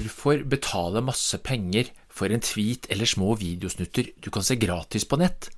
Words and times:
hvorfor 0.00 0.44
betale 0.48 1.02
masse 1.04 1.36
penger 1.44 1.90
for 2.08 2.32
en 2.32 2.40
tweet 2.40 2.86
eller 2.90 3.08
små 3.08 3.34
videosnutter 3.40 4.12
du 4.22 4.30
kan 4.32 4.44
se 4.46 4.56
gratis 4.56 5.04
på 5.04 5.18
nett? 5.20 5.50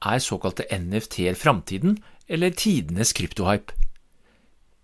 Er 0.00 0.22
såkalte 0.22 0.66
NFT-er 0.70 1.34
framtiden, 1.34 1.98
eller 2.28 2.50
tidenes 2.50 3.12
kryptohype? 3.12 3.74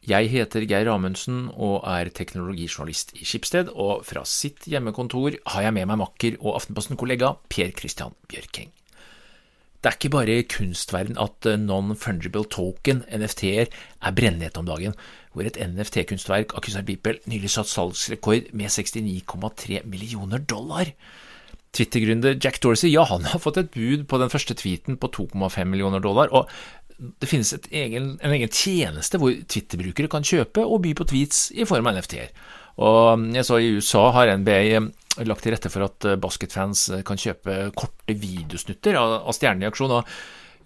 Jeg 0.04 0.28
heter 0.28 0.66
Geir 0.68 0.90
Amundsen 0.92 1.46
og 1.54 1.86
er 1.88 2.10
teknologijournalist 2.12 3.14
i 3.16 3.24
Skipsted, 3.24 3.70
og 3.72 4.04
fra 4.04 4.24
sitt 4.28 4.66
hjemmekontor 4.68 5.38
har 5.54 5.64
jeg 5.64 5.76
med 5.78 5.88
meg 5.88 6.02
makker 6.02 6.36
og 6.42 6.58
Aftenposten-kollega 6.58 7.36
Per 7.48 7.72
Christian 7.78 8.12
Bjørking. 8.28 8.72
Det 9.84 9.90
er 9.90 9.98
ikke 9.98 10.14
bare 10.14 10.34
i 10.40 10.44
kunstverden 10.48 11.18
at 11.20 11.44
non-fungible 11.60 12.46
token, 12.48 13.02
NFT-er, 13.12 13.68
er 14.00 14.14
brennende 14.16 14.48
om 14.56 14.64
dagen, 14.64 14.94
hvor 15.36 15.44
et 15.44 15.58
NFT-kunstverk 15.60 16.54
av 16.56 16.64
Kusar 16.64 16.86
Bipel 16.88 17.18
nylig 17.28 17.50
satt 17.52 17.68
salgsrekord 17.68 18.48
med 18.56 18.72
69,3 18.72 19.82
millioner 19.84 20.40
dollar. 20.40 20.88
Twitter-gründer 21.76 22.38
Jack 22.40 22.62
Dorsey 22.64 22.94
ja, 22.94 23.04
han 23.10 23.28
har 23.28 23.42
fått 23.44 23.60
et 23.60 23.74
bud 23.76 24.06
på 24.08 24.22
den 24.22 24.32
første 24.32 24.56
tweeten 24.56 24.96
på 24.96 25.12
2,5 25.12 25.68
millioner 25.68 26.00
dollar, 26.00 26.32
og 26.32 26.48
det 27.20 27.28
finnes 27.28 27.52
egen, 27.68 28.14
en 28.24 28.34
egen 28.38 28.56
tjeneste 28.56 29.20
hvor 29.20 29.36
Twitter-brukere 29.36 30.08
kan 30.08 30.24
kjøpe 30.24 30.64
og 30.64 30.80
by 30.86 30.94
på 30.96 31.10
tweets 31.12 31.50
i 31.52 31.68
form 31.68 31.90
av 31.90 31.98
NFT-er. 31.98 32.32
Og 32.82 33.26
jeg 33.36 33.46
så 33.46 33.60
I 33.60 33.74
USA 33.76 34.08
har 34.16 34.32
NBA 34.40 34.60
eh, 34.74 34.88
lagt 35.28 35.44
til 35.46 35.54
rette 35.54 35.70
for 35.70 35.86
at 35.86 36.08
eh, 36.08 36.18
basketfans 36.20 36.88
eh, 36.90 37.04
kan 37.06 37.20
kjøpe 37.20 37.70
korte 37.78 38.16
videosnutter 38.18 38.98
av, 38.98 39.20
av 39.30 39.68
aksjon. 39.68 40.00
og 40.00 40.10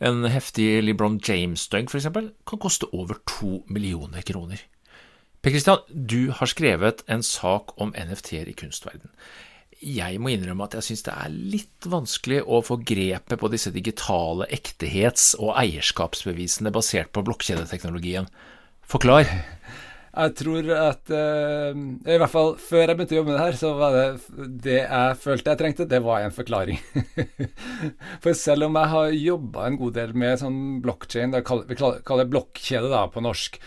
En 0.01 0.25
heftig 0.31 0.79
LeBron 0.85 1.21
James-dunk 1.21 1.91
f.eks. 1.91 2.09
kan 2.09 2.63
koste 2.63 2.89
over 2.93 3.21
to 3.27 3.63
millioner 3.69 4.23
kroner. 4.23 4.63
Per 5.43 5.55
Christian, 5.55 5.85
du 5.89 6.33
har 6.35 6.51
skrevet 6.51 7.05
en 7.07 7.23
sak 7.23 7.77
om 7.79 7.95
NFT-er 7.95 8.49
i 8.51 8.57
kunstverden 8.59 9.13
jeg 9.79 10.19
må 10.19 10.33
innrømme 10.33 10.67
at 10.67 10.75
jeg 10.75 10.89
syns 10.89 11.05
det 11.07 11.15
er 11.15 11.35
litt 11.55 11.87
vanskelig 11.87 12.41
å 12.43 12.61
få 12.67 12.81
grepet 12.83 13.39
på 13.39 13.51
disse 13.53 13.71
digitale 13.75 14.49
ektehets- 14.55 15.37
og 15.39 15.55
eierskapsbevisene 15.61 16.73
basert 16.75 17.13
på 17.15 17.23
blokkjedeteknologien. 17.27 18.27
Forklar. 18.89 19.29
Jeg 20.19 20.35
tror 20.41 20.69
at 20.75 21.11
uh, 21.15 21.77
I 21.79 22.17
hvert 22.19 22.33
fall 22.33 22.57
før 22.59 22.83
jeg 22.83 22.99
begynte 22.99 23.15
å 23.15 23.19
jobbe 23.21 23.31
med 23.31 23.37
det 23.39 23.45
her, 23.45 23.59
så 23.61 23.71
var 23.79 23.95
det 23.95 24.49
det 24.65 24.79
jeg 24.81 25.19
følte 25.23 25.53
jeg 25.53 25.61
trengte, 25.61 25.87
det 25.91 26.01
var 26.03 26.25
en 26.25 26.35
forklaring. 26.35 26.81
For 28.25 28.35
selv 28.35 28.67
om 28.67 28.79
jeg 28.81 28.93
har 28.95 29.15
jobba 29.15 29.69
en 29.69 29.79
god 29.79 29.95
del 30.01 30.17
med 30.19 30.41
sånn 30.43 30.59
blokkjede, 30.83 31.45
vi 31.71 31.79
kaller 31.79 32.25
det 32.25 32.33
blokkjede 32.35 32.91
da 32.91 33.05
på 33.15 33.23
norsk, 33.23 33.61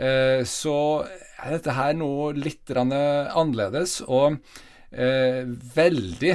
uh, 0.00 0.40
så 0.48 0.78
er 1.40 1.56
dette 1.58 1.76
her 1.76 1.92
noe 2.00 2.32
litt 2.36 2.72
annerledes. 2.72 4.00
og 4.08 4.40
uh, 4.40 5.42
veldig 5.76 6.34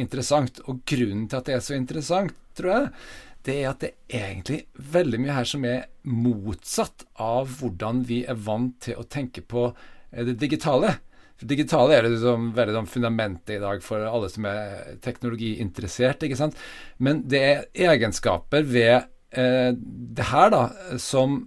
interessant. 0.00 0.64
Og 0.64 0.80
grunnen 0.88 1.28
til 1.28 1.42
at 1.42 1.50
det 1.50 1.58
er 1.58 1.66
så 1.68 1.76
interessant, 1.76 2.32
tror 2.56 2.72
jeg, 2.76 2.90
det 3.44 3.60
er 3.60 3.72
at 3.72 3.82
det 3.82 3.94
er 4.08 4.28
egentlig 4.30 4.62
veldig 4.92 5.20
mye 5.20 5.36
her 5.36 5.48
som 5.48 5.64
er 5.68 5.91
motsatt 6.02 7.06
av 7.22 7.50
hvordan 7.60 8.02
vi 8.08 8.22
er 8.28 8.38
vant 8.38 8.74
til 8.82 8.98
å 8.98 9.06
tenke 9.06 9.44
på 9.46 9.68
eh, 9.70 10.24
det 10.26 10.36
digitale. 10.40 10.96
For 11.38 11.50
digitale 11.50 11.96
er 11.96 12.06
liksom 12.06 12.50
veldig 12.56 12.76
sånn 12.76 12.90
fundamentet 12.90 13.56
i 13.56 13.62
dag 13.62 13.82
for 13.82 14.04
alle 14.06 14.30
som 14.30 14.46
er 14.46 14.96
teknologiinteressert. 15.02 16.22
ikke 16.22 16.38
sant? 16.38 16.58
Men 16.98 17.24
det 17.30 17.42
er 17.42 17.64
egenskaper 17.92 18.66
ved 18.68 19.08
eh, 19.34 19.72
det 19.74 20.28
her 20.30 20.52
da, 20.54 20.64
som 21.02 21.40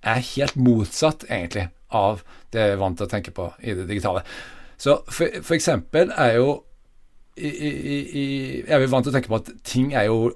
er 0.00 0.22
helt 0.36 0.56
motsatt, 0.56 1.26
egentlig, 1.28 1.68
av 1.90 2.22
det 2.54 2.62
jeg 2.62 2.74
er 2.76 2.80
vant 2.80 2.96
til 2.98 3.08
å 3.08 3.10
tenke 3.10 3.34
på 3.34 3.50
i 3.60 3.74
det 3.76 3.88
digitale. 3.90 4.22
Så 4.80 5.00
for, 5.10 5.42
for 5.44 5.56
eksempel 5.58 6.12
er 6.16 6.38
jo 6.38 6.52
i, 7.40 7.48
i, 7.48 7.72
i, 8.20 8.24
Er 8.68 8.80
vi 8.82 8.88
vant 8.90 9.06
til 9.06 9.12
å 9.12 9.14
tenke 9.14 9.30
på 9.30 9.38
at 9.38 9.50
ting 9.64 9.92
er 9.96 10.08
jo 10.10 10.32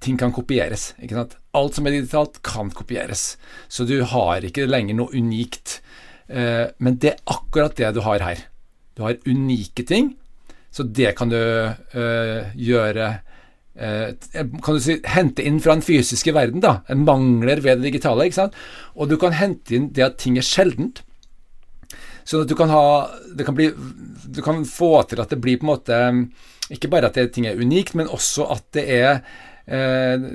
Ting 0.00 0.18
kan 0.20 0.32
kopieres. 0.34 0.92
ikke 1.00 1.16
sant? 1.16 1.36
Alt 1.56 1.78
som 1.78 1.86
er 1.86 1.96
digitalt, 1.96 2.42
kan 2.44 2.70
kopieres. 2.70 3.36
Så 3.68 3.86
du 3.88 4.02
har 4.04 4.44
ikke 4.44 4.68
lenger 4.68 4.98
noe 4.98 5.14
unikt. 5.14 5.80
Eh, 6.28 6.66
men 6.78 6.98
det 6.98 7.14
er 7.14 7.32
akkurat 7.32 7.76
det 7.78 7.94
du 7.96 8.02
har 8.04 8.24
her. 8.24 8.46
Du 8.96 9.04
har 9.04 9.20
unike 9.28 9.84
ting, 9.86 10.14
så 10.72 10.84
det 10.84 11.14
kan 11.18 11.30
du 11.30 11.38
eh, 11.38 12.52
gjøre 12.56 13.08
eh, 13.76 14.14
kan 14.64 14.76
du 14.76 14.80
si, 14.82 14.98
hente 15.04 15.44
inn 15.44 15.60
fra 15.62 15.76
den 15.76 15.84
fysiske 15.84 16.34
verden. 16.36 16.60
da, 16.64 16.80
En 16.88 17.04
mangler 17.04 17.60
ved 17.60 17.80
det 17.80 17.92
digitale. 17.92 18.26
ikke 18.26 18.40
sant? 18.42 18.56
Og 18.96 19.08
du 19.08 19.16
kan 19.20 19.36
hente 19.36 19.76
inn 19.76 19.90
det 19.92 20.04
at 20.04 20.18
ting 20.18 20.38
er 20.38 20.46
sjeldent. 20.46 21.02
Sånn 22.26 22.42
at 22.42 22.50
du 22.50 22.56
kan 22.58 22.72
ha 22.72 23.08
kan 23.46 23.54
bli, 23.54 23.70
Du 24.26 24.42
kan 24.42 24.64
få 24.66 25.04
til 25.06 25.20
at 25.22 25.30
det 25.30 25.38
blir 25.38 25.60
på 25.60 25.66
en 25.66 25.70
måte 25.70 25.98
Ikke 26.74 26.90
bare 26.90 27.06
at 27.06 27.14
det, 27.14 27.30
ting 27.32 27.46
er 27.46 27.60
unikt, 27.60 27.94
men 27.94 28.10
også 28.10 28.48
at 28.50 28.64
det 28.74 28.88
er 28.90 29.20
eh, 29.66 30.26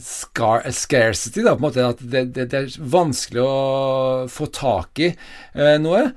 scarcity, 0.00 1.42
da, 1.42 1.54
på 1.54 1.60
en 1.60 1.66
måte, 1.66 1.88
at 1.94 2.02
det, 2.02 2.24
det, 2.36 2.48
det, 2.52 2.62
er 2.64 2.90
vanskelig 2.92 3.44
å 3.44 4.28
få 4.32 4.48
tak 4.54 5.02
i 5.04 5.10
eh, 5.12 5.76
noe. 5.82 6.08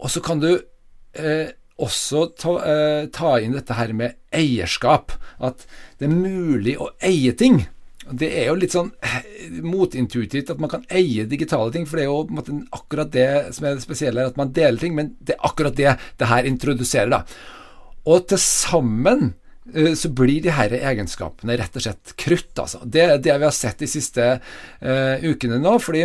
Og 0.00 0.12
så 0.12 0.22
kan 0.24 0.40
du 0.42 0.52
eh, 0.54 1.50
også 1.80 2.26
ta, 2.38 2.54
eh, 2.64 3.02
ta, 3.12 3.34
inn 3.40 3.56
dette 3.56 3.76
her 3.76 3.92
med 3.96 4.16
eierskap. 4.36 5.16
At 5.40 5.66
det 5.98 6.08
er 6.08 6.16
mulig 6.16 6.76
å 6.80 6.90
eie 7.04 7.34
ting. 7.36 7.64
Det 8.10 8.30
er 8.40 8.48
jo 8.48 8.58
litt 8.58 8.74
sånn 8.74 8.90
eh, 9.06 9.60
motintuitivt 9.62 10.50
at 10.52 10.62
man 10.62 10.72
kan 10.72 10.86
eie 10.88 11.26
digitale 11.30 11.72
ting, 11.74 11.86
for 11.86 12.00
det 12.00 12.06
er 12.06 12.10
jo 12.10 12.24
måte, 12.34 12.56
akkurat 12.74 13.12
det 13.14 13.30
som 13.56 13.68
er 13.68 13.76
det 13.76 13.84
spesielle, 13.84 14.26
at 14.26 14.40
man 14.40 14.54
deler 14.56 14.80
ting, 14.80 14.96
men 14.96 15.14
det 15.20 15.36
er 15.36 15.46
akkurat 15.46 15.76
det 15.78 15.96
det 16.20 16.30
her 16.30 16.48
introduserer. 16.48 17.12
da. 17.12 17.22
Og 18.08 18.26
til 18.28 18.40
sammen 18.40 19.34
så 19.98 20.10
blir 20.16 20.40
de 20.44 20.54
her 20.54 20.74
egenskapene 20.78 21.58
rett 21.60 21.76
og 21.76 21.84
slett 21.84 22.16
krutt. 22.20 22.54
altså. 22.58 22.82
Det 22.84 23.04
er 23.04 23.22
det 23.22 23.38
vi 23.38 23.48
har 23.48 23.56
sett 23.56 23.82
de 23.82 23.90
siste 23.90 24.26
uh, 24.40 25.16
ukene 25.26 25.60
nå. 25.62 25.78
fordi 25.82 26.04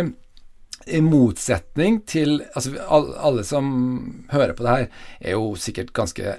i 0.86 1.00
motsetning 1.02 2.04
til 2.06 2.44
altså 2.54 2.70
Alle 2.86 3.42
som 3.46 3.64
hører 4.30 4.54
på 4.54 4.62
det 4.62 4.74
her, 4.74 4.86
er 5.20 5.30
jo 5.34 5.56
sikkert 5.58 5.92
ganske 5.96 6.36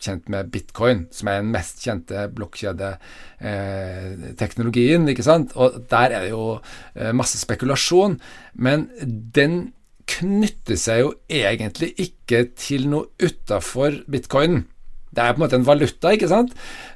kjent 0.00 0.30
med 0.32 0.48
bitcoin, 0.52 1.06
som 1.12 1.28
er 1.28 1.42
den 1.42 1.52
mest 1.52 1.82
kjente 1.84 2.28
blokkjedeteknologien. 2.32 5.02
Eh, 5.04 5.10
ikke 5.12 5.26
sant? 5.26 5.52
Og 5.60 5.68
der 5.90 6.08
er 6.08 6.20
det 6.24 6.32
jo 6.32 6.60
eh, 6.94 7.12
masse 7.16 7.38
spekulasjon. 7.42 8.20
Men 8.54 8.88
den 9.04 9.72
knytter 10.10 10.76
seg 10.80 11.00
jo 11.04 11.10
egentlig 11.28 11.94
ikke 12.00 12.44
til 12.58 12.88
noe 12.90 13.06
utafor 13.20 13.92
bitcoinen. 14.10 14.64
Det 15.10 15.22
er 15.22 15.34
på 15.34 15.40
en 15.40 15.44
måte 15.44 15.58
en 15.58 15.66
valuta, 15.66 16.12
ikke 16.14 16.30
sant, 16.30 16.52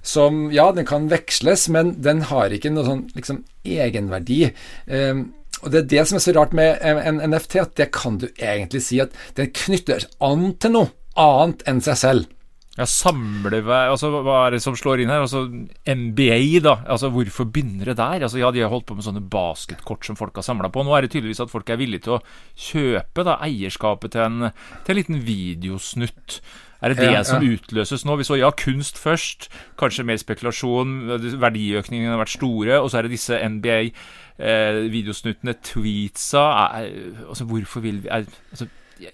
som 0.07 0.47
ja, 0.55 0.69
den 0.75 0.87
kan 0.87 1.09
veksles, 1.11 1.67
men 1.75 1.97
den 2.05 2.23
har 2.31 2.55
ikke 2.55 2.71
noe 2.71 2.87
sånn 2.87 3.07
liksom 3.17 3.43
egenverdi. 3.65 4.45
Um, 4.87 5.27
og 5.65 5.73
Det 5.73 5.81
er 5.81 5.91
det 5.91 6.05
som 6.07 6.19
er 6.19 6.25
så 6.25 6.35
rart 6.37 6.53
med 6.57 6.83
en 6.85 7.23
NFT, 7.25 7.57
at 7.63 7.75
det 7.81 7.89
kan 7.97 8.19
du 8.21 8.29
egentlig 8.37 8.83
si 8.85 9.01
at 9.01 9.15
den 9.39 9.51
knytter 9.55 10.05
an 10.23 10.53
til 10.61 10.75
noe 10.75 10.93
annet 11.19 11.63
enn 11.71 11.81
seg 11.85 12.01
selv. 12.01 12.31
Ja, 12.75 12.89
samlevei 12.91 13.85
altså, 13.87 14.09
Hva 14.27 14.41
er 14.49 14.57
det 14.57 14.65
som 14.65 14.75
slår 14.75 15.05
inn 15.05 15.13
her? 15.13 15.23
Altså, 15.23 15.45
MBA, 15.87 16.59
da. 16.65 16.81
Altså, 16.91 17.11
Hvorfor 17.15 17.47
begynner 17.47 17.93
det 17.93 18.01
der? 18.01 18.25
Altså, 18.27 18.41
ja, 18.41 18.51
De 18.51 18.65
har 18.65 18.73
holdt 18.73 18.89
på 18.89 18.97
med 18.99 19.07
sånne 19.07 19.23
basketkort 19.31 20.07
som 20.07 20.19
folk 20.19 20.35
har 20.41 20.47
samla 20.47 20.73
på. 20.75 20.83
Nå 20.83 20.97
er 20.97 21.07
det 21.07 21.13
tydeligvis 21.15 21.45
at 21.45 21.53
folk 21.53 21.71
er 21.71 21.79
villige 21.79 22.09
til 22.09 22.17
å 22.17 22.23
kjøpe 22.59 23.27
da, 23.27 23.39
eierskapet 23.47 24.17
til 24.17 24.27
en, 24.27 24.51
til 24.83 24.95
en 24.95 25.01
liten 25.01 25.23
videosnutt. 25.23 26.41
Er 26.85 26.93
det 26.93 27.01
det 27.01 27.15
ja, 27.15 27.23
som 27.25 27.41
utløses 27.41 28.05
nå? 28.05 28.13
Vi 28.21 28.29
så 28.29 28.37
ja, 28.37 28.53
kunst 28.61 29.01
først, 29.01 29.49
kanskje 29.81 30.05
mer 30.05 30.21
spekulasjon, 30.21 31.17
verdiøkningene 31.41 32.13
har 32.13 32.21
vært 32.21 32.37
store, 32.37 32.77
og 32.77 32.93
så 32.93 33.01
er 33.01 33.07
det 33.07 33.15
disse 33.15 33.39
NBA-videosnuttene, 33.41 35.55
eh, 35.55 35.63
tweetsa 35.65 36.45
er, 36.83 36.93
altså, 37.25 37.45
Hvorfor 37.49 37.81
vil 37.85 38.03
vi 38.05 38.09
er, 38.13 38.29
altså, 38.53 38.67
jeg, 39.05 39.13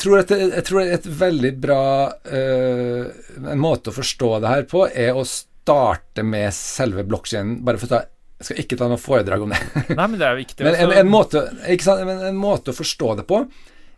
tror 0.00 0.18
at 0.22 0.30
jeg 0.32 0.64
tror 0.66 0.80
et 0.82 1.06
veldig 1.20 1.52
bra 1.62 1.82
uh, 2.10 3.04
En 3.52 3.60
måte 3.60 3.90
å 3.90 3.96
forstå 3.96 4.40
det 4.42 4.48
her 4.52 4.64
på, 4.68 4.78
er 4.88 5.16
å 5.16 5.24
starte 5.24 6.22
med 6.26 6.52
selve 6.54 7.04
blokkjeden. 7.08 7.64
Bare 7.64 7.78
for 7.80 7.86
å 7.88 7.90
ta 7.94 8.00
Jeg 8.38 8.44
skal 8.48 8.58
ikke 8.62 8.76
ta 8.78 8.86
noe 8.90 9.02
foredrag 9.02 9.42
om 9.44 9.50
det. 9.54 9.60
Nei, 9.90 10.06
Men 10.06 10.18
det 10.20 10.26
er 10.28 10.36
viktig 10.38 10.64
men 10.66 10.74
en, 10.78 10.90
en, 11.00 11.08
måte, 11.10 11.38
en, 11.64 12.38
måte, 12.38 12.70
å 12.70 12.76
forstå 12.76 13.08
det 13.20 13.26
på 13.28 13.36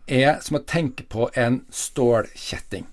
er 0.07 0.39
som 0.41 0.57
å 0.59 0.65
tenke 0.65 1.03
på 1.09 1.29
en 1.37 1.61
stålkjetting. 1.69 2.85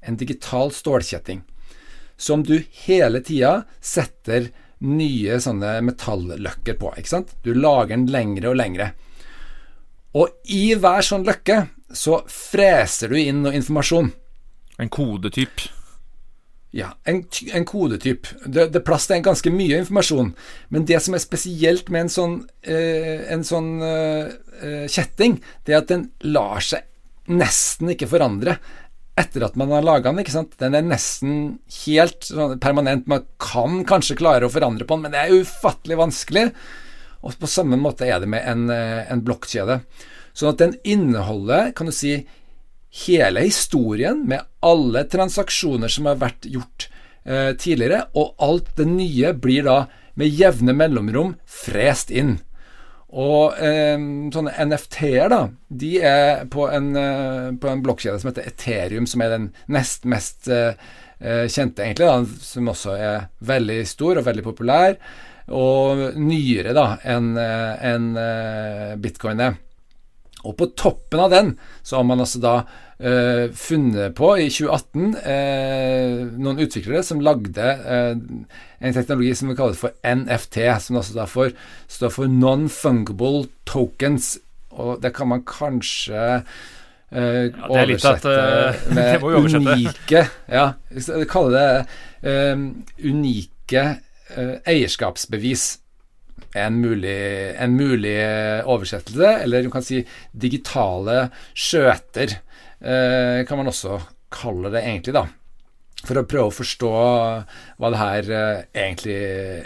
En 0.00 0.16
digital 0.16 0.72
stålkjetting. 0.72 1.42
Som 2.16 2.42
du 2.46 2.62
hele 2.84 3.22
tida 3.24 3.64
setter 3.80 4.50
nye 4.82 5.38
sånne 5.40 5.76
metalløkker 5.86 6.78
på. 6.78 6.92
ikke 6.98 7.08
sant? 7.08 7.34
Du 7.42 7.54
lager 7.54 7.96
den 7.96 8.10
lengre 8.10 8.50
og 8.50 8.58
lengre. 8.58 8.92
Og 10.18 10.34
i 10.44 10.74
hver 10.74 11.04
sånn 11.06 11.24
løkke 11.26 11.66
så 11.92 12.22
freser 12.28 13.12
du 13.12 13.20
inn 13.20 13.42
noe 13.44 13.56
informasjon. 13.56 14.10
En 14.82 14.90
kodetyp. 14.92 15.68
Ja, 16.72 16.94
en, 17.04 17.20
en 17.52 17.66
kodetyp. 17.68 18.30
Det, 18.46 18.70
det 18.72 18.80
plass 18.86 19.04
til 19.08 19.20
ganske 19.24 19.50
mye 19.52 19.82
informasjon. 19.82 20.30
Men 20.72 20.86
det 20.88 21.02
som 21.04 21.16
er 21.16 21.20
spesielt 21.20 21.90
med 21.92 22.06
en 22.06 22.12
sånn, 22.12 22.36
eh, 22.64 23.26
en 23.34 23.44
sånn 23.44 23.74
eh, 23.84 24.30
eh 24.62 24.86
kjetting, 24.88 25.36
det 25.66 25.74
er 25.74 25.82
at 25.82 25.90
den 25.92 26.06
lar 26.24 26.64
seg 26.64 26.88
nesten 27.28 27.92
ikke 27.92 28.08
forandre 28.10 28.56
etter 29.20 29.44
at 29.44 29.58
man 29.60 29.70
har 29.74 29.84
laga 29.84 30.08
den. 30.08 30.22
ikke 30.22 30.32
sant? 30.32 30.56
Den 30.60 30.76
er 30.78 30.86
nesten 30.86 31.58
helt 31.82 32.24
sånn 32.24 32.56
permanent. 32.62 33.04
Man 33.10 33.26
kan 33.42 33.82
kanskje 33.88 34.16
klare 34.18 34.48
å 34.48 34.52
forandre 34.52 34.88
på 34.88 34.96
den, 34.96 35.04
men 35.04 35.14
det 35.14 35.20
er 35.20 35.42
ufattelig 35.42 36.00
vanskelig. 36.00 36.46
Og 37.22 37.36
på 37.38 37.50
samme 37.50 37.76
måte 37.78 38.08
er 38.08 38.22
det 38.22 38.30
med 38.32 38.48
en, 38.48 38.70
eh, 38.72 39.04
en 39.12 39.20
blokkjede. 39.22 39.82
Sånn 40.32 40.54
at 40.54 40.62
den 40.64 40.78
inneholder, 40.88 41.74
kan 41.76 41.86
du 41.86 41.92
si, 41.92 42.26
hele 42.92 43.40
historien 43.46 44.24
med 44.28 44.44
alle 44.60 45.04
transaksjoner 45.08 45.88
som 45.92 46.08
har 46.10 46.20
vært 46.20 46.46
gjort 46.46 46.88
eh, 47.24 47.52
tidligere, 47.56 48.06
og 48.12 48.34
alt 48.42 48.72
det 48.76 48.88
nye 48.90 49.32
blir 49.32 49.64
da 49.68 49.78
med 50.20 50.28
jevne 50.28 50.74
mellomrom 50.76 51.36
frest 51.48 52.12
inn. 52.12 52.36
Og 53.12 53.58
eh, 53.60 53.96
sånne 54.32 54.54
NFT-er, 54.68 55.28
da, 55.32 55.42
de 55.68 55.92
er 56.00 56.44
på 56.52 56.68
en, 56.72 56.92
eh, 56.96 57.48
en 57.72 57.84
blokkjede 57.84 58.20
som 58.20 58.30
heter 58.30 58.48
Ethereum, 58.48 59.08
som 59.08 59.24
er 59.24 59.34
den 59.34 59.50
nest 59.72 60.08
mest 60.08 60.48
eh, 60.52 60.72
eh, 61.20 61.44
kjente, 61.48 61.84
egentlig, 61.84 62.08
da, 62.08 62.44
som 62.44 62.72
også 62.72 62.96
er 62.96 63.28
veldig 63.44 63.82
stor 63.88 64.20
og 64.20 64.28
veldig 64.28 64.46
populær, 64.46 64.96
og 65.52 66.16
nyere 66.16 66.72
da 66.76 66.86
enn 67.12 67.34
en, 67.36 68.12
eh, 68.16 68.96
bitcoin 69.00 69.44
er. 69.44 69.60
Og 70.48 70.56
på 70.58 70.68
toppen 70.78 71.22
av 71.22 71.30
den 71.32 71.52
så 71.82 72.00
har 72.00 72.06
man 72.08 72.22
altså 72.22 72.40
da 72.42 72.54
eh, 72.98 73.52
funnet 73.54 74.14
på 74.18 74.32
i 74.42 74.48
2018 74.50 75.16
eh, 75.22 76.22
noen 76.42 76.62
utviklere 76.64 77.02
som 77.06 77.22
lagde 77.22 77.62
eh, 77.62 78.14
en 78.82 78.96
teknologi 78.96 79.34
som 79.38 79.52
vi 79.52 79.58
kaller 79.58 79.78
for 79.78 79.94
NFT, 80.02 80.62
som 80.82 80.98
altså 80.98 81.16
da 81.20 81.26
for, 81.30 81.54
står 81.90 82.14
for 82.14 82.30
Non-Fungible 82.30 83.46
Tokens. 83.68 84.36
Og 84.72 85.02
det 85.02 85.12
kan 85.14 85.30
man 85.30 85.44
kanskje 85.46 86.22
eh, 87.12 87.44
ja, 87.50 87.68
oversette 87.68 88.32
at, 88.32 88.86
med 88.96 89.22
oversette. 89.22 89.76
unike 89.76 90.24
Ja, 90.48 90.72
vi 90.90 91.28
kaller 91.30 91.58
det 91.58 92.32
eh, 92.32 92.66
unike 93.04 93.86
eh, 94.34 94.56
eierskapsbevis 94.66 95.81
en 96.54 96.80
mulig, 96.82 97.18
en 97.56 97.76
mulig, 97.76 98.16
oversettelse, 98.68 99.36
eller 99.44 99.64
du 99.64 99.70
kan 99.72 99.84
si 99.84 100.02
digitale 100.32 101.28
skjøter, 101.54 102.38
eh, 102.80 103.44
kan 103.48 103.60
man 103.60 103.70
også 103.72 104.00
kalle 104.32 104.72
det 104.72 104.84
egentlig, 104.84 105.16
da. 105.16 105.26
For 106.02 106.18
å 106.18 106.26
prøve 106.26 106.50
å 106.50 106.54
forstå 106.54 106.92
hva 107.78 107.90
det 107.92 108.00
her 108.00 108.30
eh, 108.36 108.62
egentlig 108.84 109.18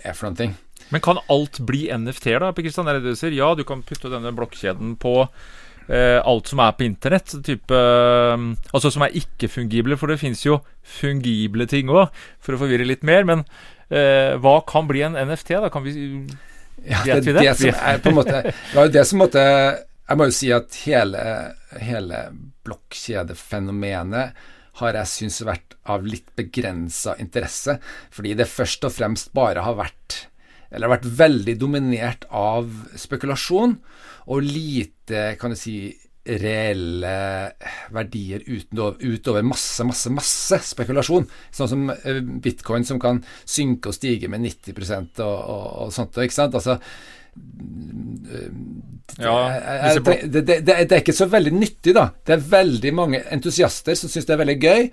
er 0.04 0.16
for 0.16 0.28
noen 0.28 0.40
ting. 0.40 0.56
Men 0.92 1.02
kan 1.02 1.20
alt 1.32 1.60
bli 1.66 1.86
NFT-er, 1.90 2.42
da? 2.44 2.52
Kristian? 2.54 2.88
Er 2.90 3.00
det 3.00 3.14
du 3.14 3.18
sier? 3.18 3.34
Ja, 3.34 3.54
du 3.58 3.64
kan 3.66 3.82
putte 3.86 4.10
denne 4.12 4.34
blokkjeden 4.36 4.94
på 5.02 5.16
eh, 5.88 6.18
alt 6.22 6.50
som 6.50 6.62
er 6.62 6.76
på 6.76 6.86
internett. 6.86 7.34
Type, 7.46 7.74
eh, 7.74 8.46
altså 8.72 8.92
som 8.94 9.06
er 9.06 9.16
ikke-fungible, 9.18 9.98
for 9.98 10.12
det 10.12 10.20
fins 10.22 10.44
jo 10.46 10.60
fungible 10.98 11.66
ting 11.70 11.90
òg, 11.92 12.12
for 12.38 12.54
å 12.54 12.62
forvirre 12.62 12.86
litt 12.86 13.06
mer. 13.06 13.26
Men 13.28 13.44
eh, 13.90 14.36
hva 14.42 14.60
kan 14.68 14.86
bli 14.90 15.02
en 15.06 15.18
NFT? 15.18 15.56
da? 15.64 15.72
Kan 15.72 15.86
vi 15.86 15.96
ja, 16.84 17.00
det, 17.04 17.20
det, 17.24 17.38
det 17.40 17.54
som 17.58 17.80
er 17.80 18.02
på 18.02 18.12
en 18.12 18.18
måte 18.18 18.42
Det 18.44 18.74
var 18.74 18.88
jo 18.88 18.92
det 18.94 19.04
som 19.08 19.22
måtte 19.22 19.42
Jeg 19.42 20.18
må 20.20 20.28
jo 20.28 20.36
si 20.36 20.52
at 20.54 20.76
hele, 20.84 21.22
hele 21.82 22.20
blokkjedefenomenet 22.66 24.44
har 24.76 24.98
jeg 25.00 25.08
syns 25.08 25.40
vært 25.46 25.74
av 25.88 26.04
litt 26.04 26.28
begrensa 26.36 27.14
interesse, 27.22 27.78
fordi 28.12 28.34
det 28.36 28.44
først 28.50 28.84
og 28.84 28.92
fremst 28.92 29.30
bare 29.32 29.62
har 29.64 29.78
vært 29.78 30.26
eller 30.68 30.88
har 30.90 30.96
vært 30.98 31.12
veldig 31.18 31.54
dominert 31.56 32.26
av 32.34 32.68
spekulasjon, 32.98 33.76
og 34.26 34.42
lite, 34.44 35.36
kan 35.40 35.54
du 35.54 35.58
si, 35.58 35.94
reelle 36.26 37.16
verdier 37.94 38.44
utover, 38.46 39.44
masse, 39.46 39.84
masse, 39.86 40.12
masse 40.12 40.60
spekulasjon. 40.72 41.28
Sånn 41.54 41.70
som 41.70 41.84
eh, 41.94 42.22
bitcoin 42.22 42.86
som 42.88 43.00
kan 43.02 43.22
synke 43.44 43.92
og 43.92 43.98
stige 43.98 44.30
med 44.32 44.44
90 44.46 45.22
og, 45.22 45.26
og, 45.26 45.68
og 45.86 45.94
sånt. 45.94 46.18
ikke 46.22 46.36
sant? 46.36 46.56
Altså, 46.58 46.78
ja, 49.20 49.36
det, 50.00 50.16
det, 50.24 50.42
det, 50.46 50.58
det, 50.64 50.80
er 50.88 51.02
ikke 51.02 51.16
så 51.16 51.28
veldig 51.30 51.52
nyttig, 51.56 51.94
da. 51.96 52.08
Det 52.26 52.36
er 52.36 52.50
veldig 52.50 52.92
mange 52.96 53.22
entusiaster 53.32 53.96
som 53.98 54.12
syns 54.12 54.28
det 54.28 54.36
er 54.36 54.42
veldig 54.42 54.58
gøy. 54.60 54.90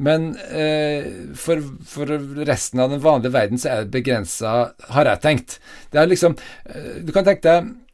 Men 0.00 0.30
eh, 0.54 1.34
for, 1.34 1.58
for, 1.90 2.12
resten 2.46 2.78
av 2.80 2.92
den 2.92 3.02
vanlige 3.02 3.34
verden 3.34 3.58
så 3.58 3.72
er 3.72 3.84
det 3.84 3.94
begrensa, 3.96 4.52
har 4.94 5.10
jeg 5.10 5.22
tenkt. 5.24 5.58
Det 5.90 5.98
er 5.98 6.10
liksom 6.10 6.36
eh, 6.38 7.00
Du 7.02 7.10
kan 7.16 7.26
tenke 7.26 7.42
deg 7.48 7.72
Eh, 7.72 7.89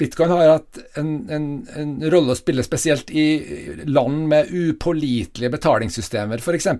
bitcoin 0.00 0.30
har 0.32 0.46
hatt 0.48 0.78
en, 0.96 1.10
en, 1.28 1.48
en, 1.76 1.90
rolle 2.12 2.32
å 2.32 2.38
spille, 2.38 2.64
spesielt 2.64 3.10
i 3.12 3.26
land 3.84 4.22
med 4.30 4.48
upålitelige 4.48 5.52
betalingssystemer, 5.58 6.40
f.eks. 6.40 6.70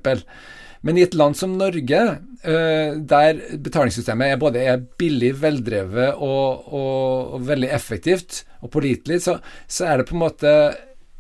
Men 0.81 0.97
i 0.97 1.05
et 1.05 1.15
land 1.15 1.37
som 1.37 1.57
Norge, 1.61 2.01
eh, 2.43 2.93
der 2.97 3.41
betalingssystemet 3.61 4.33
er 4.33 4.41
både 4.41 4.63
er 4.65 4.85
billig, 5.01 5.35
veldrevet 5.43 6.15
og, 6.17 6.71
og, 6.73 7.35
og, 7.35 7.43
veldig 7.49 7.69
effektivt 7.77 8.45
og 8.65 8.73
pålitelig, 8.73 9.21
så, 9.27 9.37
så, 9.69 9.91
er 9.91 10.01
det 10.01 10.09
på 10.09 10.17
en 10.17 10.25
måte 10.25 10.53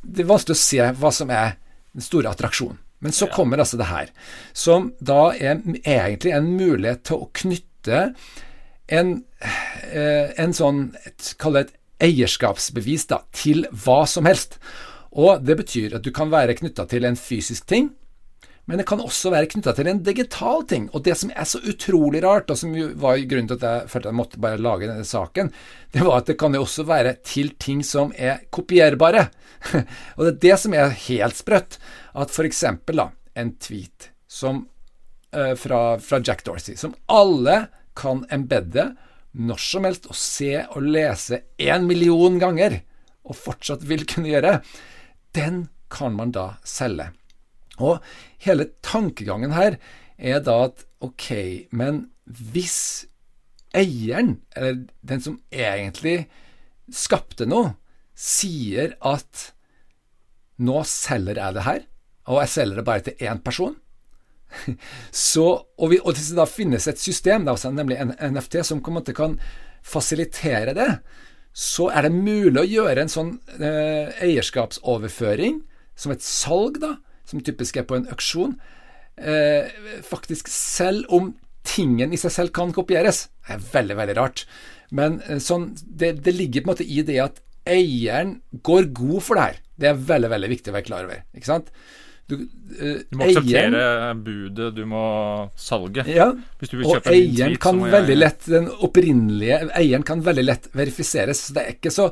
Det 0.00 0.24
er 0.24 0.30
vanskelig 0.30 0.56
å 0.56 0.62
se 0.62 0.86
hva 0.96 1.10
som 1.12 1.32
er 1.34 1.58
den 1.92 2.04
store 2.04 2.32
attraksjonen. 2.32 2.78
Men 3.00 3.14
så 3.16 3.28
kommer 3.32 3.60
altså 3.60 3.78
det 3.80 3.88
her, 3.88 4.08
som 4.52 4.90
da 5.00 5.30
er 5.32 5.60
egentlig 5.88 6.34
en 6.36 6.50
mulighet 6.52 7.04
til 7.08 7.22
å 7.22 7.30
knytte 7.36 8.00
en, 8.90 9.22
eh, 9.92 10.32
en 10.40 10.54
sånn 10.56 10.90
Kall 11.38 11.56
det 11.56 11.66
et 11.66 11.76
eierskapsbevis 12.10 13.06
da, 13.10 13.22
til 13.36 13.66
hva 13.84 14.02
som 14.08 14.28
helst. 14.28 14.58
Og 15.12 15.42
Det 15.44 15.56
betyr 15.58 15.96
at 15.98 16.04
du 16.06 16.10
kan 16.14 16.30
være 16.32 16.56
knytta 16.58 16.86
til 16.88 17.04
en 17.04 17.18
fysisk 17.18 17.66
ting, 17.66 17.90
men 18.70 18.78
det 18.78 18.86
kan 18.86 19.00
også 19.02 19.32
være 19.32 19.48
knytta 19.50 19.72
til 19.74 19.88
en 19.90 20.02
digital 20.06 20.62
ting. 20.70 20.84
Og 20.94 21.02
det 21.02 21.16
som 21.18 21.32
er 21.34 21.48
så 21.48 21.58
utrolig 21.58 22.20
rart, 22.22 22.52
og 22.52 22.58
som 22.60 22.70
var 23.02 23.18
grunnen 23.26 23.48
til 23.50 23.58
at 23.58 23.66
jeg 23.66 23.90
følte 23.90 24.12
jeg 24.12 24.18
måtte 24.20 24.42
bare 24.42 24.60
lage 24.62 24.86
denne 24.86 25.06
saken, 25.08 25.50
det 25.90 26.04
var 26.06 26.20
at 26.20 26.30
det 26.30 26.36
kan 26.38 26.54
jo 26.54 26.62
også 26.62 26.84
være 26.86 27.16
til 27.26 27.50
ting 27.58 27.82
som 27.82 28.14
er 28.14 28.44
kopierbare. 28.54 29.26
og 30.16 30.22
det 30.22 30.30
er 30.30 30.38
det 30.44 30.58
som 30.62 30.76
er 30.78 30.94
helt 31.08 31.40
sprøtt. 31.40 31.80
At 32.14 32.30
f.eks. 32.30 32.62
en 32.62 33.52
tweet 33.58 34.10
som, 34.30 34.62
uh, 35.34 35.54
fra, 35.58 35.82
fra 35.98 36.22
Jack 36.22 36.46
Dorsey, 36.46 36.78
som 36.78 36.94
alle 37.10 37.64
kan 37.98 38.24
embedde 38.32 38.90
når 39.32 39.62
som 39.62 39.86
helst 39.86 40.08
og 40.10 40.18
se 40.18 40.54
og 40.74 40.82
lese 40.82 41.44
én 41.60 41.86
million 41.86 42.38
ganger, 42.40 42.80
og 43.22 43.38
fortsatt 43.38 43.84
vil 43.86 44.06
kunne 44.08 44.32
gjøre, 44.32 44.58
den 45.36 45.68
kan 45.90 46.16
man 46.16 46.32
da 46.34 46.54
selge. 46.66 47.10
Og 47.80 48.00
hele 48.42 48.70
tankegangen 48.84 49.54
her 49.54 49.78
er 50.18 50.42
da 50.44 50.56
at 50.66 50.84
ok, 51.00 51.70
men 51.72 52.08
hvis 52.26 53.06
eieren, 53.76 54.40
eller 54.56 54.82
den 55.06 55.22
som 55.22 55.38
egentlig 55.54 56.26
skapte 56.92 57.46
noe, 57.48 57.76
sier 58.18 58.96
at 59.06 59.50
nå 60.60 60.82
selger 60.84 61.38
jeg 61.40 61.56
det 61.56 61.64
her, 61.64 61.86
og 62.28 62.42
jeg 62.42 62.52
selger 62.52 62.80
det 62.80 62.86
bare 62.88 63.04
til 63.06 63.22
én 63.30 63.40
person, 63.44 63.78
Så, 65.12 65.46
og, 65.78 65.90
vi, 65.92 66.00
og 66.02 66.14
hvis 66.16 66.30
det 66.32 66.38
da 66.40 66.46
finnes 66.48 66.88
et 66.90 67.00
system, 67.00 67.46
da, 67.48 67.56
nemlig 67.70 68.00
en 68.00 68.14
NFT, 68.34 68.60
som 68.66 68.82
kan 68.84 69.38
fasilitere 69.86 70.74
det, 70.76 70.90
så 71.56 71.88
er 71.90 72.06
det 72.06 72.14
mulig 72.14 72.60
å 72.60 72.68
gjøre 72.68 73.04
en 73.04 73.10
sånn 73.10 73.30
eh, 73.58 74.10
eierskapsoverføring, 74.22 75.62
som 75.98 76.14
et 76.14 76.24
salg, 76.24 76.78
da, 76.82 76.94
som 77.28 77.42
typisk 77.44 77.80
er 77.80 77.86
på 77.88 77.98
en 77.98 78.08
auksjon, 78.12 78.54
eh, 79.20 79.70
faktisk 80.06 80.50
selv 80.52 81.10
om 81.12 81.32
tingen 81.66 82.14
i 82.14 82.20
seg 82.20 82.32
selv 82.34 82.54
kan 82.56 82.72
kopieres. 82.74 83.28
Det 83.46 83.56
er 83.56 83.66
veldig, 83.74 83.96
veldig 83.98 84.16
rart. 84.18 84.44
Men 84.94 85.20
eh, 85.26 85.40
sånn, 85.42 85.70
det, 85.84 86.16
det, 86.24 86.34
ligger 86.36 86.64
på 86.64 86.70
en 86.70 86.72
måte 86.72 86.86
i 86.86 87.02
det 87.06 87.18
at 87.22 87.42
eieren 87.68 88.38
går 88.66 88.90
god 88.96 89.18
for 89.26 89.38
det 89.38 89.48
her. 89.48 89.58
Det 89.80 89.90
er 89.90 90.06
veldig, 90.12 90.30
veldig 90.32 90.52
viktig 90.54 90.72
å 90.72 90.76
være 90.78 90.88
klar 90.88 91.08
over. 91.08 91.24
ikke 91.36 91.50
sant? 91.50 91.74
Du, 92.30 92.36
uh, 92.38 92.98
du 93.02 93.18
må 93.18 93.26
akseptere 93.26 93.80
eieren, 93.82 94.22
budet, 94.26 94.68
du 94.76 94.84
må 94.88 95.04
salge. 95.58 96.04
Ja, 96.08 96.30
og 96.30 97.10
eieren 97.10 97.56
tweet, 97.56 97.60
kan 97.62 97.80
veldig 97.82 98.18
lett 98.18 98.46
Den 98.50 98.68
opprinnelige 98.70 99.64
eieren 99.78 100.06
kan 100.06 100.22
veldig 100.26 100.46
lett 100.46 100.70
verifiseres. 100.76 101.48
Det 101.56 101.64
er 101.64 101.74
ikke 101.78 101.92
så 101.94 102.10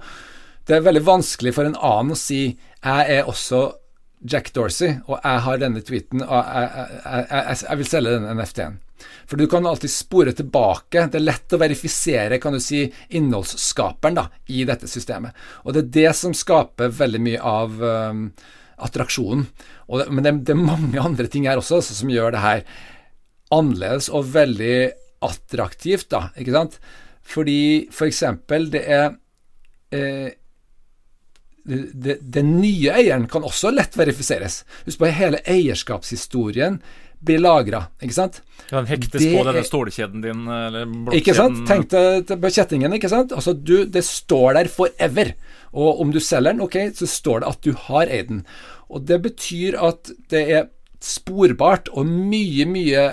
Det 0.68 0.76
er 0.76 0.84
veldig 0.84 1.04
vanskelig 1.06 1.54
for 1.56 1.68
en 1.68 1.78
annen 1.78 2.12
å 2.12 2.18
si 2.18 2.42
'jeg 2.78 3.18
er 3.18 3.30
også 3.30 3.72
Jack 4.20 4.52
Dorsey, 4.52 4.98
og 5.06 5.20
jeg 5.22 5.40
har 5.40 5.58
denne 5.58 5.80
tweeten, 5.80 6.22
og 6.22 6.44
jeg, 6.44 6.70
jeg, 7.04 7.26
jeg, 7.30 7.56
jeg 7.68 7.78
vil 7.78 7.86
selge 7.86 8.14
denne 8.16 8.34
NFT-en'. 8.34 8.78
For 9.26 9.36
du 9.36 9.46
kan 9.46 9.66
alltid 9.66 9.90
spore 9.90 10.32
tilbake. 10.32 11.06
Det 11.06 11.18
er 11.20 11.26
lett 11.26 11.54
å 11.54 11.60
verifisere 11.60 12.40
kan 12.42 12.56
du 12.56 12.60
si, 12.62 12.86
innholdsskaperen 13.14 14.18
da, 14.18 14.26
i 14.50 14.64
dette 14.68 14.88
systemet. 14.90 15.36
Og 15.64 15.76
det 15.76 15.84
er 15.84 15.92
det 15.98 16.14
som 16.18 16.34
skaper 16.34 16.94
veldig 16.96 17.20
mye 17.22 17.42
av 17.44 17.82
um, 17.82 18.24
attraksjonen. 18.84 19.46
Det, 19.88 20.06
men 20.10 20.24
det, 20.24 20.32
det, 20.48 20.54
er 20.54 20.62
mange 20.62 21.02
andre 21.02 21.28
ting 21.30 21.48
her 21.48 21.60
også 21.60 21.80
som 21.86 22.10
gjør 22.12 22.34
det 22.34 22.44
her 22.44 22.64
annerledes 23.54 24.10
og 24.12 24.28
veldig 24.34 24.90
attraktivt, 25.24 26.10
da, 26.12 26.28
ikke 26.38 26.54
sant? 26.54 26.76
Fordi 27.28 27.88
for 27.94 28.08
eksempel 28.08 28.68
det 28.72 28.84
er 28.86 29.08
eh, 29.94 30.30
den 31.68 32.54
nye 32.62 32.94
eieren 32.96 33.26
kan 33.28 33.44
også 33.44 33.72
lett 33.74 33.96
verifiseres. 33.98 34.62
Husk 34.86 35.02
på 35.02 35.10
hele 35.12 35.42
eierskapshistorien 35.44 36.78
blir 37.24 37.40
lagra, 37.42 37.82
ikke 38.02 38.14
sant? 38.14 38.40
Den 38.68 38.88
hektes 38.88 39.22
det 39.22 39.30
på 39.32 39.44
denne 39.46 39.64
stålkjeden 39.66 40.24
din, 40.24 40.42
eller 40.46 40.86
blokkjeden. 40.86 41.18
Ikke 41.18 41.36
sant? 41.36 41.62
Tenk 41.68 42.40
på 42.44 42.52
kjettingen, 42.54 42.96
ikke 42.98 43.10
sant? 43.12 43.34
Altså, 43.34 43.54
du, 43.56 43.82
det 43.90 44.04
står 44.06 44.58
der 44.58 44.70
forever. 44.72 45.32
Og 45.72 46.02
om 46.04 46.12
du 46.14 46.20
selger 46.22 46.54
den, 46.54 46.64
ok, 46.64 46.78
så 46.96 47.08
står 47.10 47.42
det 47.42 47.52
at 47.52 47.64
du 47.66 47.72
har 47.88 48.12
eid 48.12 48.30
den. 48.30 48.42
Og 48.88 49.04
det 49.08 49.20
betyr 49.24 49.76
at 49.82 50.12
det 50.32 50.44
er 50.46 50.68
sporbart 51.04 51.90
og 51.94 52.08
mye, 52.08 52.66
mye 52.68 53.08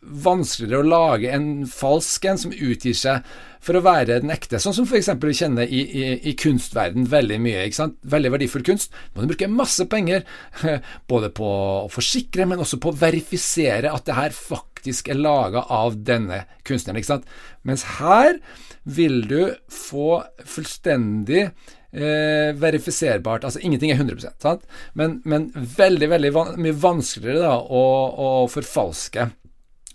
vanskeligere 0.00 0.80
å 0.80 0.88
lage 0.88 1.30
en 1.34 1.66
falsk 1.68 2.24
en 2.30 2.38
som 2.40 2.52
utgir 2.54 2.96
seg 2.96 3.26
for 3.60 3.76
å 3.76 3.82
være 3.84 4.20
den 4.22 4.32
ekte. 4.32 4.58
Sånn 4.62 4.74
som 4.76 4.86
f.eks. 4.88 5.10
vi 5.20 5.34
kjenner 5.36 5.68
i, 5.68 5.82
i, 5.84 6.04
i 6.30 6.34
kunstverden 6.38 7.08
veldig 7.12 7.36
mye. 7.44 7.66
Veldig 8.14 8.32
verdifull 8.32 8.64
kunst. 8.66 8.94
Må 9.12 9.22
du 9.22 9.32
bruke 9.34 9.50
masse 9.52 9.84
penger 9.92 10.24
både 11.12 11.32
på 11.36 11.50
å 11.84 11.90
forsikre, 11.92 12.48
men 12.48 12.62
også 12.64 12.80
på 12.80 12.92
å 12.92 13.00
verifisere 13.02 13.92
at 13.92 14.08
det 14.08 14.16
her 14.16 14.36
faktisk 14.36 15.12
er 15.12 15.20
laga 15.20 15.66
av 15.68 16.00
denne 16.08 16.46
kunstneren. 16.64 17.00
ikke 17.00 17.12
sant? 17.12 17.28
Mens 17.68 17.84
her 17.98 18.40
vil 18.88 19.20
du 19.28 19.52
få 19.68 20.22
fullstendig 20.48 21.42
eh, 21.44 22.56
verifiserbart. 22.56 23.44
Altså 23.44 23.60
ingenting 23.60 23.92
er 23.92 24.00
100% 24.00 24.40
sant? 24.40 24.64
Men, 24.96 25.20
men 25.28 25.50
veldig 25.52 26.08
veldig 26.14 26.32
van 26.32 26.56
mye 26.64 26.80
vanskeligere 26.80 27.44
da, 27.44 27.58
å, 27.60 27.84
å 28.08 28.30
forfalske 28.48 29.28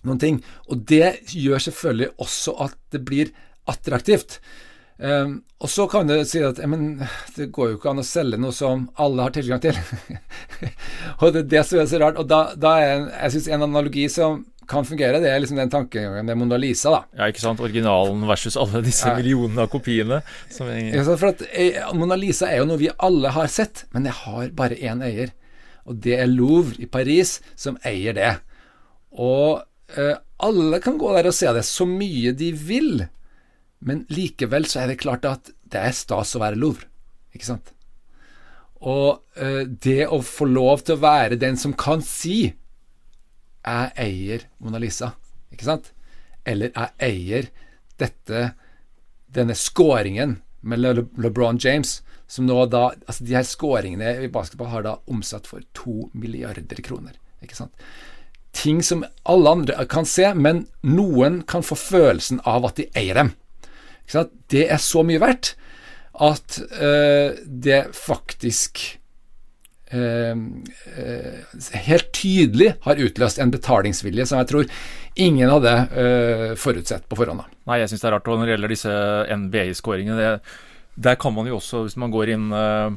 noen 0.08 0.22
ting. 0.22 0.40
Og 0.70 0.86
det 0.90 1.18
gjør 1.34 1.68
selvfølgelig 1.68 2.14
også 2.22 2.56
at 2.68 2.80
det 2.96 3.04
blir 3.08 3.34
attraktivt. 3.70 4.40
Um, 4.96 5.42
og 5.60 5.68
så 5.68 5.90
kan 5.92 6.08
du 6.08 6.14
si 6.24 6.40
at 6.46 6.62
men, 6.72 7.02
det 7.36 7.50
går 7.56 7.74
jo 7.74 7.78
ikke 7.80 7.92
an 7.92 8.00
å 8.00 8.08
selge 8.08 8.40
noe 8.40 8.56
som 8.56 8.86
alle 9.02 9.26
har 9.26 9.34
tilgang 9.36 9.60
til. 9.64 9.76
og 11.20 11.34
det 11.36 11.42
er 11.42 11.50
det 11.52 11.64
som 11.68 11.82
er 11.82 11.90
så 11.92 12.00
rart. 12.02 12.20
Og 12.22 12.30
da, 12.32 12.42
da 12.56 12.76
er 12.80 12.94
en, 12.94 13.10
jeg 13.12 13.36
synes 13.36 13.50
en 13.52 13.66
analogi 13.68 14.06
som 14.12 14.44
kan 14.70 14.86
fungere, 14.88 15.20
det 15.22 15.30
er 15.30 15.42
liksom 15.42 15.60
den 15.60 15.70
tankegangen 15.70 16.26
med 16.26 16.40
Mona 16.40 16.58
Lisa. 16.58 16.90
da. 16.94 17.02
Ja, 17.20 17.30
ikke 17.30 17.44
sant? 17.44 17.62
Originalen 17.62 18.24
versus 18.30 18.58
alle 18.58 18.82
disse 18.86 19.10
ja. 19.10 19.18
millionene 19.18 19.66
av 19.66 19.70
kopiene. 19.74 20.22
Jeg... 20.50 20.88
Ja, 20.96 21.04
for 21.12 21.34
at 21.34 21.44
eh, 21.52 21.78
Mona 21.98 22.18
Lisa 22.18 22.50
er 22.50 22.64
jo 22.64 22.70
noe 22.72 22.82
vi 22.82 22.90
alle 22.96 23.34
har 23.36 23.52
sett, 23.52 23.86
men 23.94 24.08
det 24.08 24.16
har 24.24 24.50
bare 24.58 24.80
én 24.80 25.04
eier. 25.06 25.36
Og 25.86 26.00
det 26.02 26.18
er 26.18 26.32
Louvre 26.32 26.80
i 26.82 26.90
Paris 26.90 27.38
som 27.60 27.78
eier 27.86 28.18
det. 28.18 28.34
Og 29.12 29.62
alle 30.46 30.80
kan 30.84 30.98
gå 30.98 31.12
der 31.14 31.30
og 31.30 31.36
se 31.38 31.52
det 31.54 31.62
så 31.68 31.86
mye 31.88 32.34
de 32.36 32.50
vil. 32.58 33.06
Men 33.86 34.06
likevel 34.10 34.66
så 34.70 34.82
er 34.82 34.92
det 34.92 35.02
klart 35.04 35.28
at 35.30 35.52
det 35.72 35.82
er 35.82 35.96
stas 35.96 36.36
å 36.36 36.42
være 36.42 36.60
Louvre, 36.60 36.88
ikke 37.36 37.48
sant? 37.48 37.72
Og 38.86 39.22
uh, 39.40 39.64
det 39.66 40.06
å 40.12 40.22
få 40.26 40.48
lov 40.50 40.86
til 40.86 40.98
å 40.98 41.04
være 41.04 41.40
den 41.42 41.58
som 41.58 41.74
kan 41.74 42.04
si 42.06 42.54
'Jeg 43.66 43.92
eier 43.98 44.46
Mona 44.62 44.78
Lisa', 44.78 45.16
ikke 45.52 45.66
sant? 45.66 45.92
Eller 46.46 46.70
'Jeg 46.70 46.92
eier 47.00 47.48
dette, 47.98 48.54
denne 49.26 49.56
scoringen 49.56 50.42
med 50.62 50.80
Le 50.80 50.94
LeBron 51.18 51.58
James', 51.58 52.02
som 52.28 52.46
nå 52.46 52.66
da 52.70 52.92
Altså, 53.08 53.24
de 53.26 53.36
her 53.36 53.44
scoringene 53.44 54.24
i 54.24 54.28
basketball 54.28 54.70
har 54.70 54.84
da 54.84 54.98
omsatt 55.08 55.48
for 55.48 55.62
to 55.74 56.10
milliarder 56.14 56.82
kroner, 56.82 57.18
ikke 57.42 57.56
sant? 57.56 57.74
Ting 58.56 58.82
som 58.84 59.04
alle 59.28 59.52
andre 59.58 59.86
kan 59.92 60.08
se, 60.08 60.30
men 60.34 60.66
noen 60.88 61.42
kan 61.50 61.66
få 61.66 61.78
følelsen 61.80 62.42
av 62.48 62.68
at 62.70 62.80
de 62.80 62.88
eier 62.98 63.20
dem. 63.20 63.34
Det 64.52 64.68
er 64.70 64.82
så 64.82 65.04
mye 65.06 65.22
verdt 65.22 65.56
at 66.24 66.60
øh, 66.80 67.36
det 67.46 67.82
faktisk 67.98 68.80
uh, 69.92 70.38
uh, 70.38 71.40
helt 71.88 72.14
tydelig 72.16 72.70
har 72.86 73.02
utløst 73.04 73.42
en 73.44 73.52
betalingsvilje 73.52 74.28
som 74.30 74.40
jeg 74.40 74.50
tror 74.52 74.78
ingen 75.20 75.52
hadde 75.52 75.74
forutsett 76.60 77.10
på 77.10 77.18
forhånd. 77.20 77.44
Nei, 77.68 77.82
jeg 77.82 77.92
syns 77.92 78.04
det 78.04 78.10
er 78.10 78.16
rart. 78.18 78.28
Og 78.28 78.40
når 78.40 78.48
det 78.48 78.56
gjelder 78.56 78.74
disse 78.74 78.96
NBA-skåringene 79.44 80.32
der 80.96 81.18
kan 81.20 81.34
man 81.36 81.50
jo 81.50 81.58
også, 81.60 81.84
hvis 81.86 81.98
man 82.00 82.14
går 82.14 82.32
inn 82.32 82.48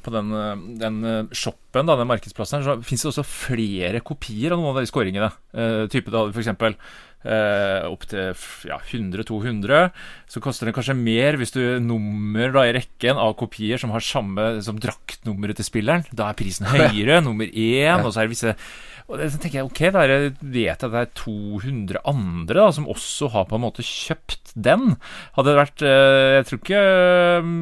på 0.04 0.12
den, 0.14 0.30
den 0.78 1.00
shoppen, 1.34 1.88
da, 1.88 1.96
den 1.98 2.06
markedsplassen, 2.06 2.62
så 2.62 2.76
finnes 2.86 3.02
det 3.02 3.10
også 3.10 3.26
flere 3.26 4.02
kopier 4.06 4.54
av 4.54 4.62
noen 4.62 4.70
av 4.70 4.78
de 4.78 4.90
skåringene. 4.90 5.32
Uh, 5.50 5.88
type 5.90 6.14
da, 6.14 6.28
eksempel 6.30 6.78
Opp 7.18 8.04
opptil 8.06 8.30
ja, 8.68 8.76
100-200. 8.78 9.88
Så 10.30 10.40
koster 10.42 10.68
det 10.68 10.74
kanskje 10.76 10.94
mer 10.94 11.34
hvis 11.40 11.50
du 11.50 11.80
nummer 11.82 12.52
da, 12.54 12.62
i 12.68 12.76
rekken 12.76 13.18
av 13.18 13.34
kopier 13.40 13.80
som 13.80 13.90
har 13.90 14.04
samme 14.04 14.46
som 14.62 14.78
draktnummeret 14.78 15.58
til 15.58 15.66
spilleren. 15.66 16.06
Da 16.14 16.30
er 16.30 16.38
prisen 16.38 16.68
høyere, 16.72 17.18
nummer 17.24 17.50
én, 17.50 18.04
og 18.04 18.12
så 18.12 18.22
er 18.22 18.28
det 18.28 18.36
visse 18.36 18.54
og 19.08 19.22
så 19.24 19.38
tenker 19.40 19.62
jeg, 19.62 19.68
ok, 19.70 19.80
da 19.94 20.02
vet 20.04 20.52
jeg 20.52 20.74
at 20.76 20.82
det 20.84 21.00
er 21.00 21.12
200 21.16 22.00
andre 22.10 22.60
da, 22.60 22.68
som 22.76 22.88
også 22.92 23.30
har 23.32 23.46
på 23.48 23.56
en 23.56 23.64
måte 23.64 23.84
kjøpt 23.84 24.52
den. 24.52 24.98
Hadde 25.32 25.48
det 25.48 25.58
vært 25.62 25.84
eh, 25.86 26.32
Jeg 26.36 26.48
tror 26.48 26.58
ikke 26.60 26.80
eh, 26.82 27.52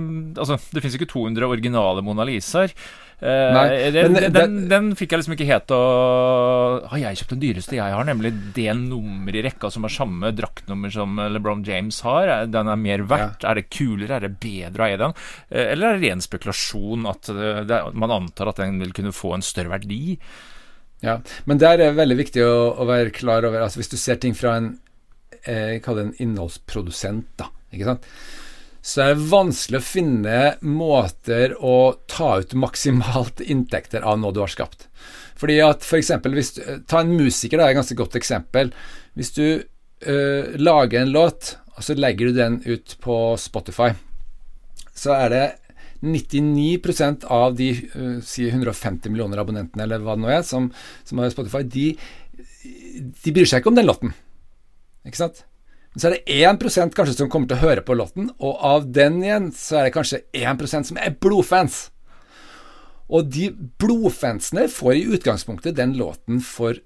Altså, 0.43 0.57
det 0.75 0.83
fins 0.83 0.97
ikke 0.99 1.11
200 1.12 1.47
originale 1.47 2.03
Mona 2.03 2.26
Lisaer. 2.26 2.75
Eh, 3.23 3.53
Nei, 3.55 3.93
den, 3.95 4.17
men, 4.17 4.26
den, 4.35 4.57
den, 4.73 4.88
fikk 4.99 5.15
jeg 5.15 5.23
liksom 5.23 5.37
ikke 5.37 5.47
helt 5.49 5.73
å 5.73 5.79
Har 6.91 7.00
jeg 7.00 7.21
kjøpt 7.23 7.31
den 7.33 7.45
dyreste 7.47 7.79
jeg 7.79 7.95
har, 7.95 8.05
nemlig 8.05 8.35
det 8.59 8.75
nummeret 8.76 9.38
i 9.38 9.45
rekka 9.47 9.71
som 9.73 9.87
har 9.87 9.95
samme 9.95 10.35
draktnummer 10.37 10.93
som 10.93 11.15
LeBron 11.31 11.62
James 11.65 12.03
har? 12.09 12.33
Den 12.50 12.73
er 12.75 12.83
mer 12.83 13.07
verdt? 13.07 13.47
Ja. 13.47 13.53
Er 13.53 13.62
det 13.62 13.71
kulere? 13.71 14.19
Er 14.19 14.26
det 14.26 14.35
bedre 14.43 14.83
å 14.83 14.91
eie 14.91 14.99
den? 15.00 15.17
Eller 15.62 15.95
er 15.95 16.03
det 16.03 16.11
ren 16.11 16.26
spekulasjon 16.26 17.07
at 17.15 17.33
det, 17.71 17.81
man 17.95 18.19
antar 18.19 18.50
at 18.50 18.67
den 18.67 18.83
vil 18.83 18.93
kunne 18.99 19.15
få 19.15 19.37
en 19.38 19.47
større 19.47 19.76
verdi? 19.79 20.19
Ja, 21.05 21.19
men 21.45 21.61
der 21.61 21.76
er 21.76 21.83
det 21.83 21.99
veldig 21.99 22.17
viktig 22.23 22.43
å, 22.47 22.57
å 22.81 22.87
være 22.88 23.12
klar 23.12 23.45
over 23.45 23.61
altså 23.61 23.83
Hvis 23.83 23.93
du 23.93 23.99
ser 24.00 24.17
ting 24.17 24.33
fra 24.35 24.55
en 24.57 24.71
eh, 25.45 25.76
en 25.76 26.15
innholdsprodusent, 26.23 27.29
da. 27.37 27.50
Ikke 27.75 27.91
sant? 27.91 28.09
så 28.87 29.03
er 29.03 29.17
det 29.17 29.26
vanskelig 29.33 29.81
å 29.81 29.83
finne 29.83 30.41
måter 30.62 31.57
å 31.59 31.97
ta 32.07 32.37
ut 32.38 32.53
maksimalt 32.55 33.43
inntekter 33.43 34.05
av 34.07 34.21
noe 34.23 34.31
du 34.31 34.38
har 34.45 34.53
skapt. 34.53 34.87
Fordi 35.37 35.57
at 35.65 35.83
for 35.83 35.99
eksempel, 35.99 36.37
hvis 36.38 36.53
du, 36.55 36.61
Ta 36.87 37.03
en 37.03 37.11
musiker, 37.11 37.59
det 37.59 37.65
er 37.65 37.75
et 37.75 37.81
ganske 37.81 37.99
godt 37.99 38.15
eksempel. 38.21 38.71
Hvis 39.19 39.35
du 39.35 39.47
uh, 39.59 40.55
lager 40.55 41.00
en 41.00 41.11
låt, 41.11 41.57
og 41.75 41.83
så 41.83 41.97
legger 41.99 42.31
du 42.31 42.38
den 42.38 42.61
ut 42.62 42.95
på 43.03 43.19
Spotify, 43.43 43.91
så 44.95 45.17
er 45.19 45.35
det 45.35 45.45
99% 46.03 47.26
av 47.33 47.57
de 47.59 47.71
uh, 47.95 48.21
si 48.25 48.47
150 48.49 49.12
millioner 49.12 49.43
abonnentene, 49.43 49.87
eller 49.87 50.05
hva 50.05 50.17
det 50.17 50.25
nå 50.25 50.31
er, 50.33 50.47
som, 50.47 50.71
som 51.07 51.21
har 51.23 51.33
Spotify, 51.35 51.65
de, 51.65 51.91
de 53.23 53.35
bryr 53.35 53.49
seg 53.49 53.62
ikke 53.62 53.73
om 53.73 53.79
den 53.79 53.88
låten. 53.88 54.15
Ikke 55.07 55.23
sant? 55.25 55.45
Så 55.97 56.11
er 56.11 56.19
det 56.19 56.41
1% 56.45 56.97
kanskje 56.97 57.15
som 57.17 57.29
kommer 57.33 57.49
til 57.49 57.57
å 57.57 57.65
høre 57.65 57.85
på 57.85 57.97
låten, 57.97 58.29
og 58.37 58.59
av 58.69 58.88
den 58.93 59.23
igjen 59.25 59.49
så 59.57 59.81
er 59.81 59.87
det 59.87 59.95
kanskje 59.97 60.25
1% 60.37 60.91
som 60.91 60.99
er 61.00 61.15
blodfans. 61.17 61.87
Og 63.07 63.31
de 63.31 63.49
blodfansene 63.81 64.67
får 64.73 64.93
i 64.97 65.07
utgangspunktet 65.17 65.79
den 65.79 65.95
låten 65.97 66.43
for 66.45 66.76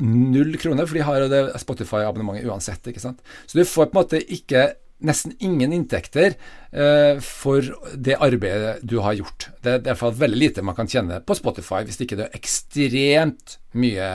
null 0.00 0.54
kroner, 0.60 0.86
for 0.86 0.96
de 0.96 1.04
har 1.04 1.24
jo 1.24 1.32
det 1.32 1.40
Spotify-abonnementet 1.60 2.46
uansett. 2.48 2.86
ikke 2.86 3.02
sant? 3.02 3.20
Så 3.46 3.58
du 3.58 3.64
får 3.64 3.90
på 3.90 3.96
en 3.96 4.00
måte 4.00 4.22
ikke 4.22 4.70
nesten 5.06 5.32
ingen 5.38 5.72
inntekter 5.72 6.34
eh, 6.72 7.20
for 7.24 7.64
det 7.94 8.18
arbeidet 8.20 8.80
du 8.86 8.98
har 9.04 9.16
gjort. 9.18 9.48
Det 9.64 9.72
er 9.72 9.82
derfor 9.86 10.14
veldig 10.16 10.38
lite 10.38 10.64
man 10.66 10.76
kan 10.76 10.90
tjene 10.90 11.20
på 11.24 11.36
Spotify 11.38 11.82
hvis 11.86 12.00
ikke 12.04 12.18
det 12.18 12.28
er 12.28 12.38
ekstremt 12.38 13.56
mye 13.80 14.06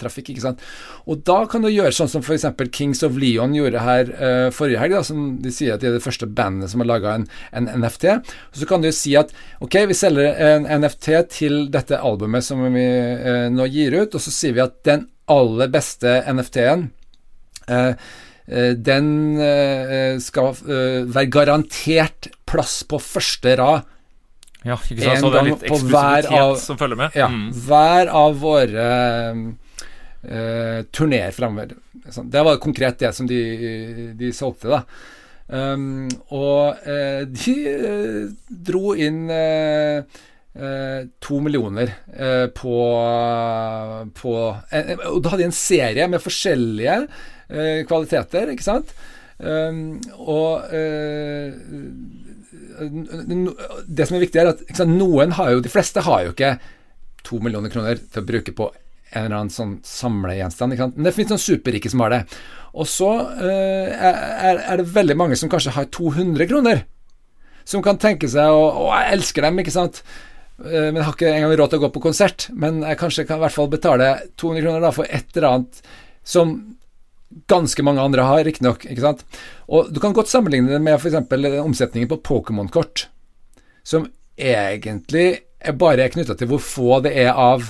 trafikk. 0.00 0.30
ikke 0.32 0.44
sant? 0.46 0.64
Og 1.06 1.22
da 1.28 1.42
kan 1.50 1.64
du 1.64 1.70
gjøre 1.70 1.94
sånn 1.94 2.10
som 2.10 2.24
f.eks. 2.24 2.46
Kings 2.74 3.04
of 3.06 3.18
Leon 3.20 3.56
gjorde 3.56 3.84
her 3.84 4.12
eh, 4.16 4.48
forrige 4.54 4.82
helg, 4.82 4.96
da, 4.96 5.02
som 5.06 5.26
de 5.44 5.52
sier 5.54 5.76
at 5.76 5.84
de 5.84 5.90
er 5.90 5.98
det 5.98 6.04
første 6.04 6.28
bandet 6.28 6.72
som 6.72 6.84
har 6.84 6.90
laga 6.90 7.16
en, 7.18 7.28
en, 7.52 7.70
NFT. 7.82 8.08
Så 8.56 8.68
kan 8.68 8.84
du 8.84 8.90
si 8.96 9.14
at 9.20 9.34
ok, 9.64 9.82
vi 9.90 9.98
selger 9.98 10.40
en 10.52 10.68
NFT 10.82 11.10
til 11.34 11.60
dette 11.74 12.00
albumet 12.00 12.46
som 12.46 12.64
vi 12.72 12.86
eh, 12.86 13.46
nå 13.52 13.68
gir 13.70 14.00
ut, 14.00 14.14
og 14.16 14.24
så 14.24 14.34
sier 14.34 14.56
vi 14.56 14.64
at 14.64 14.80
den 14.88 15.06
aller 15.28 15.68
beste 15.68 16.22
NFT-en 16.32 16.88
eh, 16.88 16.96
Eh, 17.68 17.94
den 18.48 19.36
eh, 19.44 20.16
skal 20.24 20.54
eh, 20.64 21.04
være 21.04 21.28
garantert 21.32 22.30
plass 22.48 22.80
på 22.88 23.00
første 23.02 23.56
rad. 23.60 23.88
Ja, 24.64 24.78
ikke 24.78 25.02
sant? 25.04 25.20
Så 25.20 25.32
det 25.32 25.40
er 25.40 25.48
litt 25.50 25.66
eksklusivitet 25.68 26.62
som 26.64 26.78
følger 26.80 26.98
med? 26.98 27.18
Ja. 27.18 27.28
Mm. 27.30 27.50
Hver 27.66 28.10
av 28.10 28.40
våre 28.40 28.86
uh, 29.38 30.80
turneer 30.90 31.36
framover. 31.36 31.76
Det 32.08 32.42
var 32.48 32.58
konkret 32.62 32.98
det 32.98 33.12
som 33.14 33.28
de, 33.28 33.38
de 34.18 34.32
solgte, 34.34 34.72
da. 34.72 34.82
Um, 35.48 36.08
og 36.34 36.82
uh, 36.88 37.22
de 37.30 37.54
uh, 37.70 38.24
dro 38.48 38.96
inn 38.98 39.28
to 41.22 41.36
millioner 41.38 41.92
på, 42.56 42.78
på 44.18 44.30
Og 44.32 45.18
da 45.22 45.30
hadde 45.30 45.38
de 45.38 45.46
en 45.46 45.54
serie 45.54 46.08
med 46.10 46.24
forskjellige 46.24 46.96
eh, 47.50 47.84
kvaliteter, 47.88 48.52
ikke 48.54 48.66
sant? 48.66 48.92
Um, 49.38 50.00
og 50.18 50.64
eh, 50.74 51.52
Det 53.86 54.06
som 54.08 54.16
er 54.16 54.24
viktig, 54.24 54.40
er 54.42 54.50
at 54.50 54.64
sant, 54.74 54.90
noen 54.90 55.36
har 55.38 55.52
jo 55.52 55.60
De 55.62 55.70
fleste 55.70 56.02
har 56.02 56.24
jo 56.24 56.32
ikke 56.32 56.56
to 57.28 57.38
millioner 57.44 57.70
kroner 57.70 58.00
til 58.00 58.24
å 58.24 58.26
bruke 58.26 58.54
på 58.56 58.66
en 58.72 59.26
eller 59.26 59.36
annen 59.36 59.52
sånn 59.52 59.76
samlegjenstand. 59.86 60.74
ikke 60.74 60.88
Men 60.96 61.06
det 61.06 61.12
finnes 61.16 61.34
noen 61.34 61.42
superrike 61.44 61.90
som 61.92 62.02
har 62.04 62.12
det. 62.12 62.20
Og 62.74 62.88
så 62.88 63.10
uh, 63.38 63.88
er, 63.94 64.58
er, 64.58 64.80
det 64.80 64.94
veldig 64.94 65.16
mange 65.18 65.36
som 65.38 65.50
kanskje 65.52 65.74
har 65.76 65.88
200 65.92 66.48
kroner. 66.50 66.82
Som 67.68 67.84
kan 67.84 68.00
tenke 68.00 68.30
seg 68.32 68.48
å 68.48 68.64
Å, 68.68 68.88
jeg 68.96 69.18
elsker 69.18 69.44
dem, 69.46 69.60
ikke 69.62 69.74
sant. 69.74 70.02
Uh, 70.58 70.88
men 70.88 71.00
jeg 71.00 71.06
har 71.06 71.14
ikke 71.16 71.34
engang 71.34 71.54
råd 71.60 71.74
til 71.74 71.82
å 71.82 71.84
gå 71.86 71.92
på 71.94 72.04
konsert. 72.08 72.48
Men 72.56 72.82
jeg 72.86 73.00
kanskje 73.00 73.26
kan 73.28 73.40
i 73.40 73.46
hvert 73.46 73.56
fall 73.56 73.70
betale 73.72 74.10
200 74.40 74.66
kroner 74.66 74.88
da 74.88 74.92
for 74.94 75.08
et 75.08 75.36
eller 75.36 75.50
annet 75.52 75.82
som 76.28 76.56
ganske 77.50 77.84
mange 77.84 78.02
andre 78.02 78.24
har, 78.24 78.44
riktignok. 78.46 78.86
Og 79.68 79.92
du 79.92 80.00
kan 80.00 80.16
godt 80.16 80.30
sammenligne 80.30 80.72
det 80.72 80.80
med 80.82 80.96
f.eks. 80.96 81.18
omsetningen 81.62 82.10
på 82.10 82.20
Pokémon-kort, 82.24 83.08
som 83.84 84.08
egentlig 84.38 85.42
bare 85.78 86.04
er 86.04 86.12
knytta 86.14 86.36
til 86.38 86.50
hvor 86.52 86.62
få 86.62 87.00
det 87.04 87.14
er 87.18 87.32
av, 87.34 87.64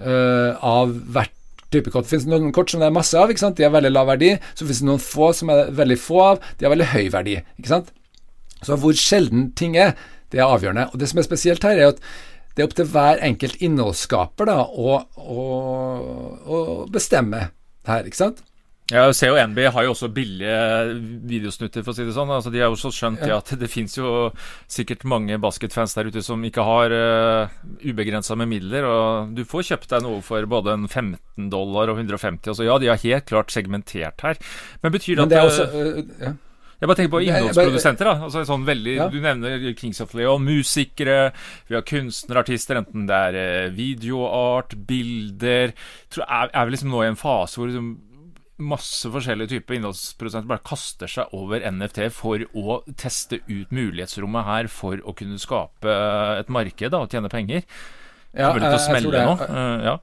uh, 0.00 0.56
av 0.64 0.94
hvert 1.12 1.34
type 1.72 1.92
kort. 1.92 2.06
Det 2.06 2.14
finnes 2.14 2.28
noen 2.30 2.54
kort 2.56 2.72
som 2.72 2.80
det 2.82 2.88
er 2.88 2.96
masse 2.96 3.18
av, 3.18 3.30
de 3.30 3.66
har 3.66 3.74
veldig 3.74 3.92
lav 3.92 4.08
verdi. 4.08 4.32
Så 4.54 4.64
finnes 4.64 4.82
det 4.82 4.88
noen 4.88 5.04
få 5.04 5.32
som 5.36 5.52
er 5.52 5.72
veldig 5.76 5.98
få 6.00 6.22
av, 6.24 6.42
de 6.58 6.66
har 6.66 6.74
veldig 6.74 6.92
høy 6.94 7.10
verdi. 7.14 7.36
ikke 7.60 7.74
sant? 7.74 7.92
Så 8.64 8.78
hvor 8.80 8.96
sjelden 8.98 9.52
ting 9.58 9.76
er, 9.78 9.94
det 10.32 10.40
er 10.40 10.48
avgjørende. 10.48 10.88
Og 10.92 11.00
det 11.00 11.10
som 11.10 11.20
er 11.20 11.28
spesielt 11.28 11.66
her, 11.66 11.78
er 11.78 11.92
at 11.92 12.02
det 12.56 12.64
er 12.64 12.66
opp 12.66 12.74
til 12.74 12.88
hver 12.90 13.20
enkelt 13.22 13.60
innholdsskaper 13.62 14.48
da, 14.48 14.56
å, 14.66 14.96
å, 15.14 15.42
å 16.42 16.58
bestemme 16.90 17.44
her, 17.86 18.08
ikke 18.08 18.18
sant? 18.18 18.42
Ja, 18.88 19.04
Se 19.12 19.28
og 19.28 19.36
NB 19.50 19.58
har 19.74 19.84
jo 19.84 19.92
også 19.92 20.08
billige 20.16 20.54
videosnutter, 21.28 21.84
for 21.84 21.92
å 21.92 21.96
si 21.96 22.06
det 22.08 22.14
sånn. 22.16 22.30
Altså, 22.32 22.52
de 22.52 22.62
har 22.62 22.70
jo 22.70 22.76
også 22.78 22.92
skjønt 22.94 23.20
ja. 23.28 23.36
at 23.42 23.52
det 23.60 23.68
fins 23.68 23.98
jo 23.98 24.30
sikkert 24.70 25.04
mange 25.08 25.36
basketfans 25.42 25.92
der 25.98 26.08
ute 26.08 26.22
som 26.24 26.40
ikke 26.48 26.64
har 26.64 26.94
uh, 26.96 27.58
ubegrensa 27.84 28.38
med 28.40 28.48
midler. 28.54 28.88
Og 28.88 29.36
du 29.36 29.44
får 29.48 29.68
kjøpt 29.74 29.92
deg 29.92 30.06
noe 30.06 30.24
for 30.24 30.48
både 30.48 30.78
en 30.78 30.88
15 30.88 31.52
dollar 31.52 31.92
og 31.92 32.00
150. 32.00 32.48
Altså, 32.48 32.64
ja, 32.64 32.80
de 32.80 32.88
har 32.88 33.04
helt 33.04 33.28
klart 33.28 33.52
segmentert 33.52 34.24
her. 34.24 34.40
Men 34.80 34.96
betyr 34.96 35.20
det 35.20 35.28
at 35.28 35.36
det 35.36 35.44
også, 35.50 35.68
uh, 35.76 36.04
ja. 36.24 36.34
Jeg 36.78 36.86
bare 36.86 36.94
tenker 36.94 37.10
på 37.10 37.20
innholdsprodusenter. 37.26 38.06
da 38.06 38.26
altså 38.28 38.44
sånn 38.46 38.64
veldig, 38.64 38.92
ja. 39.02 39.12
Du 39.12 39.20
nevner 39.20 39.68
Kings 39.76 40.00
of 40.00 40.12
Leon, 40.14 40.44
musikere, 40.46 41.32
vi 41.66 41.74
har 41.74 41.84
kunstnerartister, 41.84 42.78
enten 42.78 43.08
det 43.10 43.22
er 43.28 43.72
videoart, 43.74 44.78
bilder 44.86 45.74
tror, 46.06 46.24
er, 46.24 46.52
er 46.54 46.68
vi 46.68 46.76
liksom 46.76 46.94
nå 46.94 47.02
i 47.02 47.10
en 47.10 47.18
fase 47.18 47.58
hvor 47.58 47.66
liksom 47.66 47.96
masse 48.58 49.10
forskjellige 49.12 49.52
typer 49.54 49.78
innholdsprodusenter 49.78 50.50
bare 50.50 50.64
kaster 50.66 51.10
seg 51.10 51.34
over 51.36 51.62
NFT 51.62 52.08
for 52.14 52.42
å 52.58 52.80
teste 52.98 53.40
ut 53.46 53.70
mulighetsrommet 53.74 54.48
her 54.48 54.70
for 54.72 54.98
å 55.04 55.14
kunne 55.18 55.38
skape 55.40 55.94
et 56.40 56.50
marked 56.52 56.94
da, 56.94 57.02
og 57.04 57.14
tjene 57.14 57.30
penger. 57.32 57.64
Ja, 58.34 58.50
jeg, 58.52 58.62
jeg 58.66 59.02
tror 59.06 59.14
det. 59.14 59.24
Uh, 59.48 59.86
ja. 59.86 59.94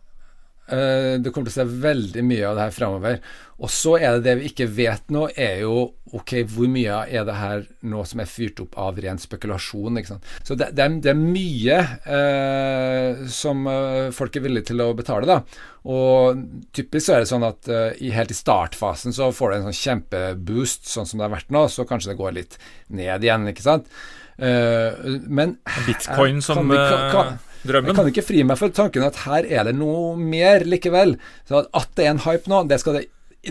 Uh, 0.66 1.22
det 1.22 1.30
kommer 1.30 1.52
til 1.52 1.62
å 1.62 1.62
se 1.62 1.82
veldig 1.84 2.22
mye 2.26 2.46
av 2.50 2.56
det 2.58 2.64
her 2.64 2.74
framover. 2.74 3.20
Og 3.62 3.70
så 3.72 3.92
er 4.00 4.16
det 4.16 4.24
det 4.26 4.34
vi 4.40 4.50
ikke 4.50 4.66
vet 4.74 5.14
nå, 5.14 5.28
er 5.38 5.62
jo 5.62 5.76
ok, 6.16 6.34
hvor 6.50 6.72
mye 6.72 6.96
er 7.06 7.28
det 7.28 7.36
her 7.38 7.62
nå 7.86 8.02
som 8.08 8.24
er 8.24 8.30
fyrt 8.30 8.64
opp 8.64 8.74
av 8.82 8.98
ren 9.04 9.22
spekulasjon? 9.22 10.02
ikke 10.02 10.16
sant? 10.16 10.34
Så 10.42 10.58
det, 10.58 10.72
det, 10.76 10.88
er, 10.88 10.98
det 11.06 11.14
er, 11.14 11.22
mye 11.22 11.78
eh, 12.18 13.24
som 13.32 13.64
uh, 13.70 14.10
folk 14.16 14.36
er 14.36 14.48
villige 14.48 14.72
til 14.72 14.82
å 14.84 14.90
betale, 14.98 15.30
da. 15.30 15.40
Og 15.86 16.44
typisk 16.74 17.08
så 17.08 17.16
er 17.16 17.24
det 17.24 17.30
sånn 17.30 17.46
at 17.46 17.70
i, 18.02 18.10
helt 18.16 18.34
i 18.34 18.38
startfasen 18.38 19.14
så 19.14 19.30
får 19.36 19.52
du 19.52 19.58
en 19.60 19.68
sånn 19.70 19.82
kjempeboost, 19.84 20.90
sånn 20.90 21.06
som 21.06 21.22
det 21.22 21.28
har 21.28 21.36
vært 21.36 21.54
nå. 21.54 21.68
Så 21.70 21.86
kanskje 21.86 22.16
det 22.16 22.22
går 22.24 22.40
litt 22.40 22.58
ned 22.90 23.22
igjen, 23.22 23.46
ikke 23.52 23.68
sant. 23.68 23.92
men 24.36 25.60
Bitcoin 25.86 26.42
som 26.44 26.66
kan, 26.66 26.74
kan, 26.74 27.12
kan, 27.14 27.38
Drømmen. 27.66 27.90
Jeg 27.90 27.98
kan 27.98 28.12
ikke 28.12 28.26
fri 28.28 28.44
meg 28.46 28.60
for 28.60 28.74
tanken 28.76 29.06
at 29.06 29.24
her 29.26 29.48
er 29.50 29.66
det 29.66 29.74
noe 29.78 30.14
mer 30.20 30.66
likevel. 30.68 31.16
Så 31.50 31.66
at 31.66 31.90
det 31.98 32.06
er 32.06 32.14
en 32.14 32.24
hype 32.28 32.52
nå, 32.52 32.62
det, 32.70 32.82
det, 32.86 33.06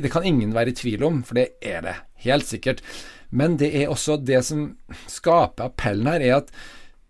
det 0.04 0.12
kan 0.12 0.26
ingen 0.26 0.54
være 0.54 0.70
i 0.70 0.78
tvil 0.78 1.02
om, 1.06 1.22
for 1.26 1.40
det 1.40 1.48
er 1.62 1.82
det. 1.82 1.96
Helt 2.26 2.46
sikkert. 2.46 2.84
Men 3.34 3.58
det 3.58 3.72
er 3.74 3.90
også 3.90 4.20
det 4.22 4.44
som 4.46 4.76
skaper 5.10 5.66
appellen 5.66 6.06
her, 6.06 6.22
er 6.22 6.36
at 6.44 6.54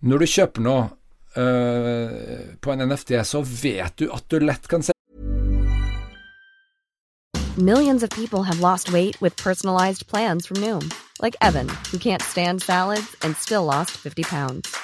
når 0.00 0.24
du 0.24 0.30
kjøper 0.32 0.64
noe 0.64 0.88
øh, 1.36 2.56
på 2.60 2.72
en 2.72 2.86
NFT, 2.88 3.18
så 3.28 3.44
vet 3.44 4.00
du 4.00 4.08
at 4.12 4.24
du 4.32 4.40
lett 4.40 4.68
kan 4.68 4.82
se 4.82 4.92
Millions 7.56 8.02
of 8.02 8.10
people 8.10 8.42
have 8.42 8.58
lost 8.58 8.92
weight 8.92 9.20
with 9.20 9.36
personalized 9.36 10.08
plans 10.08 10.44
from 10.44 10.56
Noom, 10.56 10.90
like 11.22 11.36
Evan, 11.40 11.68
who 11.92 11.98
can't 11.98 12.22
stand 12.22 12.62
salads 12.62 13.14
and 13.22 13.36
still 13.36 13.64
lost 13.64 13.92
50 13.92 14.24
pounds. 14.24 14.83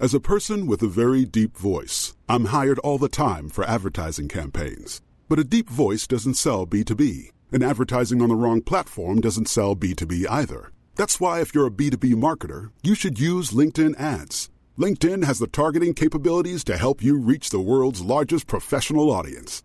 As 0.00 0.14
a 0.14 0.20
person 0.20 0.68
with 0.68 0.80
a 0.82 0.86
very 0.86 1.24
deep 1.24 1.56
voice, 1.56 2.14
I'm 2.28 2.46
hired 2.46 2.78
all 2.78 2.98
the 2.98 3.08
time 3.08 3.48
for 3.48 3.64
advertising 3.64 4.28
campaigns. 4.28 5.00
But 5.28 5.40
a 5.40 5.44
deep 5.44 5.68
voice 5.68 6.06
doesn't 6.06 6.34
sell 6.34 6.68
B2B, 6.68 7.32
and 7.50 7.64
advertising 7.64 8.22
on 8.22 8.28
the 8.28 8.36
wrong 8.36 8.62
platform 8.62 9.20
doesn't 9.20 9.48
sell 9.48 9.74
B2B 9.74 10.26
either. 10.30 10.70
That's 10.94 11.18
why, 11.18 11.40
if 11.40 11.52
you're 11.52 11.66
a 11.66 11.72
B2B 11.72 12.14
marketer, 12.14 12.70
you 12.82 12.94
should 12.94 13.18
use 13.18 13.50
LinkedIn 13.50 13.98
ads. 13.98 14.50
LinkedIn 14.78 15.24
has 15.24 15.40
the 15.40 15.48
targeting 15.48 15.94
capabilities 15.94 16.62
to 16.64 16.76
help 16.76 17.02
you 17.02 17.18
reach 17.18 17.50
the 17.50 17.60
world's 17.60 18.00
largest 18.00 18.46
professional 18.46 19.10
audience. 19.10 19.64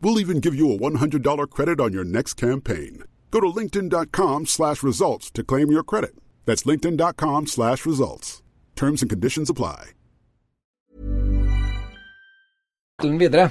We'll 0.00 0.18
even 0.18 0.40
give 0.40 0.54
you 0.54 0.72
a 0.72 0.78
$100 0.78 1.50
credit 1.50 1.80
on 1.80 1.92
your 1.92 2.04
next 2.04 2.34
campaign. 2.34 3.04
Go 3.30 3.40
to 3.40 3.46
linkedin.com 3.46 4.46
slash 4.46 4.82
results 4.82 5.30
to 5.32 5.44
claim 5.44 5.70
your 5.70 5.82
credit. 5.82 6.14
That's 6.46 6.64
linkedin.com 6.64 7.46
slash 7.46 7.86
results. 7.86 8.42
Terms 8.76 9.02
and 9.02 9.10
conditions 9.10 9.50
apply. 9.50 9.92
Videre. 13.02 13.50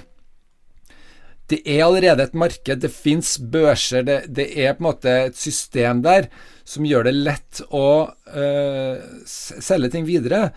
Det 1.49 1.63
er 1.65 1.85
allerede 1.85 2.23
et 2.23 2.33
marked, 2.33 2.81
det 2.81 2.91
fins 2.93 3.39
børser, 3.39 4.03
det, 4.05 4.17
det, 4.29 4.45
er 4.53 4.75
på 4.77 4.83
en 4.83 4.88
måte 4.91 5.13
et 5.31 5.38
system 5.38 6.03
der 6.05 6.27
som 6.62 6.85
gjør 6.85 7.07
det 7.07 7.13
lett 7.15 7.62
å 7.73 7.88
uh, 8.05 9.07
selge 9.25 9.89
ting 9.89 10.05
videre. 10.05 10.51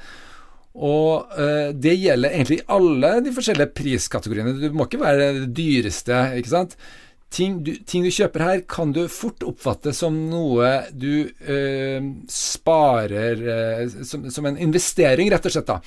Og 0.73 1.33
eh, 1.37 1.71
det 1.77 1.95
gjelder 2.01 2.33
egentlig 2.33 2.63
alle 2.73 3.17
de 3.25 3.33
forskjellige 3.35 3.75
priskategoriene. 3.77 4.55
Du 4.57 4.77
må 4.77 4.89
ikke 4.89 5.03
være 5.03 5.33
det 5.43 5.49
dyreste, 5.57 6.21
ikke 6.41 6.53
sant. 6.53 6.77
Ting 7.33 7.63
du, 7.65 7.71
ting 7.89 8.05
du 8.05 8.13
kjøper 8.13 8.45
her, 8.45 8.63
kan 8.69 8.91
du 8.93 9.07
fort 9.09 9.45
oppfatte 9.47 9.95
som 9.97 10.17
noe 10.29 10.73
du 10.93 11.29
eh, 11.49 12.01
sparer 12.29 13.45
eh, 13.55 13.95
som, 14.05 14.27
som, 14.33 14.49
en 14.49 14.61
investering, 14.61 15.31
rett 15.33 15.49
og 15.49 15.55
slett. 15.55 15.69
da. 15.69 15.79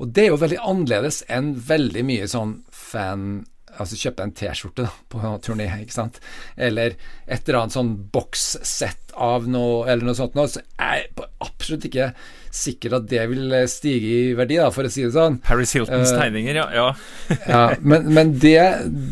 Og 0.00 0.12
det 0.12 0.26
er 0.26 0.32
jo 0.32 0.42
veldig 0.42 0.60
annerledes 0.72 1.22
enn 1.32 1.54
veldig 1.56 2.04
mye 2.08 2.28
sånn 2.30 2.60
fan 2.68 3.32
Altså 3.80 3.94
kjøpe 3.96 4.24
en 4.26 4.32
T-skjorte 4.34 4.84
på 5.08 5.20
turné, 5.46 5.68
ikke 5.84 5.94
sant. 5.94 6.16
Eller 6.58 6.96
et 7.30 7.46
eller 7.46 7.60
annet 7.60 7.76
sånn 7.76 7.92
bokssett 8.12 9.14
av 9.14 9.46
noe, 9.48 9.84
eller 9.86 10.08
noe 10.08 10.18
sånt 10.18 10.34
noe. 10.36 10.50
Så 10.50 10.64
jeg 10.64 11.06
absolutt 11.38 11.86
ikke 11.86 12.08
sikker 12.56 12.96
at 12.98 13.08
det 13.10 13.24
vil 13.30 13.54
stige 13.70 14.12
i 14.30 14.36
verdi, 14.38 14.58
da, 14.60 14.70
for 14.74 14.86
å 14.86 14.92
si 14.92 15.04
det 15.06 15.14
sånn. 15.14 15.40
Paris 15.44 15.74
Hiltons 15.76 16.12
uh, 16.12 16.20
tegninger, 16.20 16.60
ja. 16.60 16.68
ja. 16.74 16.86
ja 17.52 17.64
men, 17.80 18.08
men 18.10 18.32
det, 18.42 18.62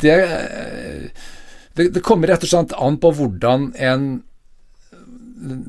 det 0.03 0.17
det, 1.79 1.93
det, 1.95 2.03
kommer 2.03 2.33
rett 2.33 2.43
og 2.43 2.51
slett 2.51 2.75
an 2.75 2.99
på 2.99 3.13
hvordan 3.15 3.71
en 3.79 4.09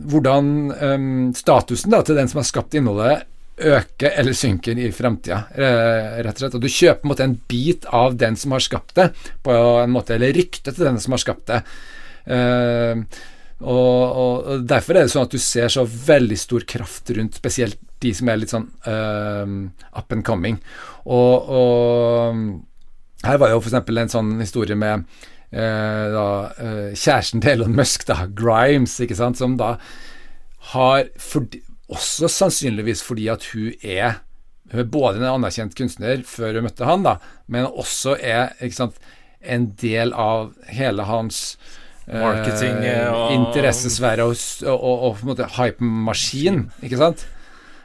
hvordan 0.10 0.48
um, 0.82 1.10
statusen 1.38 1.94
da, 1.94 2.00
til 2.02 2.18
den 2.18 2.30
som 2.32 2.40
har 2.42 2.48
skapt 2.50 2.74
innholdet, 2.74 3.28
øker 3.60 4.16
eller 4.18 4.34
synker 4.34 4.80
i 4.80 4.88
framtida, 4.96 5.44
rett 5.54 6.38
og 6.38 6.42
slett. 6.42 6.56
Og 6.58 6.64
du 6.64 6.70
kjøper 6.72 7.02
på 7.02 7.06
en 7.06 7.12
måte 7.12 7.28
en 7.28 7.36
bit 7.52 7.86
av 7.94 8.16
den 8.18 8.38
som 8.40 8.56
har 8.56 8.64
skapt 8.66 8.96
det, 8.98 9.10
på 9.46 9.54
en 9.54 9.94
måte, 9.94 10.16
eller 10.16 10.34
ryktet 10.34 10.72
til 10.72 10.88
den 10.88 10.98
som 11.04 11.14
har 11.14 11.22
skapt 11.22 11.52
det. 11.52 11.60
Uh, 12.30 13.04
og, 13.60 14.04
og, 14.20 14.66
Derfor 14.68 14.96
er 14.96 15.06
det 15.06 15.14
sånn 15.14 15.28
at 15.28 15.34
du 15.36 15.42
ser 15.42 15.72
så 15.72 15.84
veldig 15.84 16.38
stor 16.40 16.66
kraft 16.70 17.12
rundt 17.16 17.40
spesielt 17.40 17.80
de 18.00 18.14
som 18.16 18.30
er 18.32 18.40
litt 18.40 18.54
sånn 18.54 18.70
uh, 18.88 19.50
up 20.00 20.16
and 20.16 20.24
coming. 20.28 20.60
Og, 21.04 21.50
og 21.52 23.26
her 23.28 23.42
var 23.42 23.52
jo 23.52 23.60
f.eks. 23.60 23.76
en 23.76 24.14
sånn 24.14 24.32
historie 24.40 24.78
med 24.80 25.04
uh, 25.04 26.06
da, 26.16 26.28
uh, 26.56 26.88
kjæresten 26.96 27.44
til 27.44 27.58
Elon 27.58 27.76
Musk, 27.76 28.08
da, 28.08 28.24
Grimes, 28.32 28.96
ikke 29.04 29.20
sant, 29.20 29.42
som 29.42 29.60
da 29.60 29.76
har 30.72 31.12
for, 31.20 31.48
Også 31.90 32.30
sannsynligvis 32.32 33.02
fordi 33.04 33.28
at 33.32 33.52
hun 33.52 33.72
er 33.82 34.20
hun 34.70 34.84
er 34.84 34.90
både 34.94 35.18
en 35.18 35.32
anerkjent 35.32 35.74
kunstner 35.74 36.22
før 36.30 36.60
hun 36.60 36.68
møtte 36.68 36.86
han, 36.86 37.02
da, 37.02 37.16
men 37.50 37.66
også 37.66 38.14
er 38.22 38.54
sant, 38.76 39.00
en 39.42 39.72
del 39.82 40.14
av 40.14 40.52
hele 40.70 41.08
hans 41.10 41.58
Marketing 42.10 42.80
og 43.14 43.34
interessesfære 43.36 44.26
og, 44.26 44.40
og, 44.66 44.78
og, 44.78 44.96
og, 44.96 45.12
på 45.20 45.26
en 45.26 45.32
måte 45.34 45.50
hype-maskin, 45.58 46.64
ikke 46.86 47.02
sant? 47.02 47.28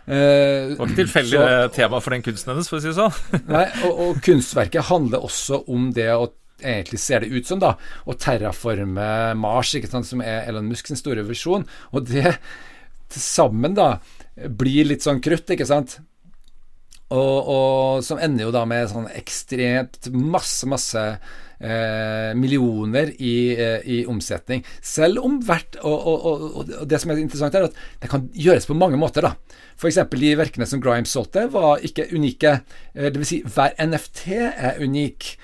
Eh, 0.04 0.70
det 0.70 0.78
var 0.78 0.88
ikke 0.88 1.00
tilfeldig 1.02 1.42
tema 1.72 2.00
for 2.04 2.12
den 2.12 2.24
kunsten 2.24 2.52
hennes, 2.52 2.68
for 2.68 2.80
å 2.80 2.84
si 2.84 2.90
det 2.90 2.96
sånn. 2.98 3.44
nei, 3.54 3.66
og, 3.86 4.00
og 4.06 4.24
kunstverket 4.24 4.90
handler 4.90 5.24
også 5.24 5.64
om 5.72 5.90
det 5.96 6.10
å 6.12 6.26
egentlig 6.64 7.00
ser 7.02 7.24
det 7.24 7.32
ut 7.34 7.48
som, 7.48 7.60
da, 7.60 7.74
å 8.08 8.16
terraforme 8.16 9.08
Mars, 9.36 9.74
ikke 9.76 9.90
sant, 9.90 10.08
som 10.08 10.22
er 10.24 10.48
Elon 10.48 10.68
Musk 10.70 10.88
sin 10.88 11.00
store 11.00 11.24
visjon. 11.26 11.66
Og 11.92 12.06
det 12.08 12.36
til 13.12 13.22
sammen 13.22 13.76
da 13.76 13.94
blir 14.34 14.88
litt 14.88 15.04
sånn 15.04 15.22
krutt, 15.24 15.50
ikke 15.50 15.68
sant. 15.68 15.98
Og, 17.14 17.48
og, 17.50 18.04
som 18.06 18.20
ender 18.22 18.48
jo 18.48 18.54
da 18.54 18.64
med 18.66 18.88
sånn 18.90 19.10
ekstremt 19.12 20.08
masse, 20.10 20.66
masse 20.70 21.02
eh, 21.64 22.30
millioner 22.38 23.12
i, 23.16 23.34
eh, 23.56 23.80
i, 23.84 23.98
omsetning. 24.10 24.64
Selv 24.84 25.24
om 25.24 25.40
hvert 25.44 25.78
og, 25.82 26.06
og, 26.12 26.44
og, 26.60 26.72
det 26.88 27.00
som 27.00 27.12
er 27.14 27.22
interessant, 27.22 27.56
er 27.56 27.68
at 27.68 27.82
det 28.02 28.12
kan 28.12 28.28
gjøres 28.36 28.68
på 28.68 28.76
mange 28.78 29.00
måter. 29.00 29.26
da. 29.26 29.34
F.eks. 29.78 30.02
de 30.12 30.36
verkene 30.38 30.68
som 30.68 30.82
Grimes 30.84 31.12
solgte, 31.14 31.48
var 31.52 31.82
ikke 31.84 32.08
unike. 32.14 32.58
Eh, 32.94 33.10
Dvs. 33.14 33.34
Si, 33.34 33.42
hver 33.56 33.76
NFT 33.80 34.26
er 34.38 34.82
unik. 34.82 35.34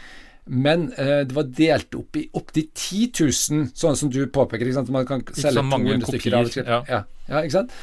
Men 0.51 0.89
eh, 0.99 1.21
det 1.29 1.37
var 1.37 1.47
delt 1.55 1.95
opp 1.95 2.17
i 2.19 2.25
opptil 2.35 2.67
10 2.75 3.11
000, 3.21 3.71
sånn 3.77 3.99
som 3.99 4.11
du 4.11 4.23
påpeker. 4.33 4.67
Ikke 4.67 4.81
sant? 4.81 4.91
Man 4.93 5.07
kan 5.09 5.23
selge 5.31 5.63
200 5.63 6.11
stykker 6.11 6.37
av 6.41 6.51
ja. 6.59 6.81
Ja, 6.89 7.01
ja, 7.29 7.43
ikke 7.45 7.61
sant? 7.61 7.75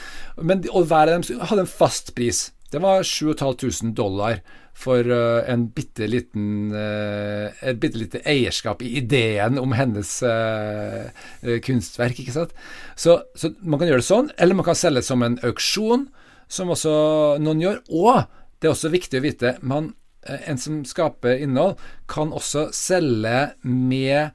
Men, 0.42 0.66
og 0.74 0.90
hver 0.90 1.14
av 1.14 1.16
dem 1.16 1.44
hadde 1.48 1.64
en 1.64 1.72
fast 1.72 2.12
pris. 2.18 2.50
Det 2.72 2.82
var 2.84 3.06
7500 3.06 3.94
dollar 3.96 4.42
for 4.78 5.08
uh, 5.10 5.42
en 5.50 5.68
bitte 5.74 6.06
liten 6.06 6.74
uh, 6.76 7.48
et 7.66 7.80
bitte 7.82 7.98
lite 7.98 8.22
eierskap 8.28 8.84
i 8.86 8.92
ideen 9.00 9.58
om 9.58 9.74
hennes 9.74 10.12
uh, 10.22 11.08
kunstverk. 11.66 12.20
ikke 12.22 12.36
sant? 12.36 12.52
Så, 12.96 13.22
så, 13.36 13.54
man 13.62 13.82
kan 13.82 13.90
gjøre 13.90 14.04
det 14.04 14.10
sånn, 14.10 14.34
eller 14.38 14.60
man 14.60 14.68
kan 14.68 14.78
selge 14.78 15.02
det 15.02 15.10
som 15.10 15.24
en 15.26 15.40
auksjon, 15.48 16.10
som 16.52 16.76
også 16.76 16.98
noen 17.42 17.64
gjør. 17.64 17.80
Og 17.90 18.28
det 18.60 18.70
er 18.70 18.76
også 18.76 18.94
viktig 18.94 19.22
å 19.22 19.26
vite 19.26 19.56
man 19.66 19.94
Eh, 20.28 20.50
en 20.50 20.58
som 20.58 20.82
skaper 20.86 21.40
innhold, 21.44 21.78
kan 22.10 22.34
også 22.36 22.68
selge 22.76 23.52
med 23.64 24.30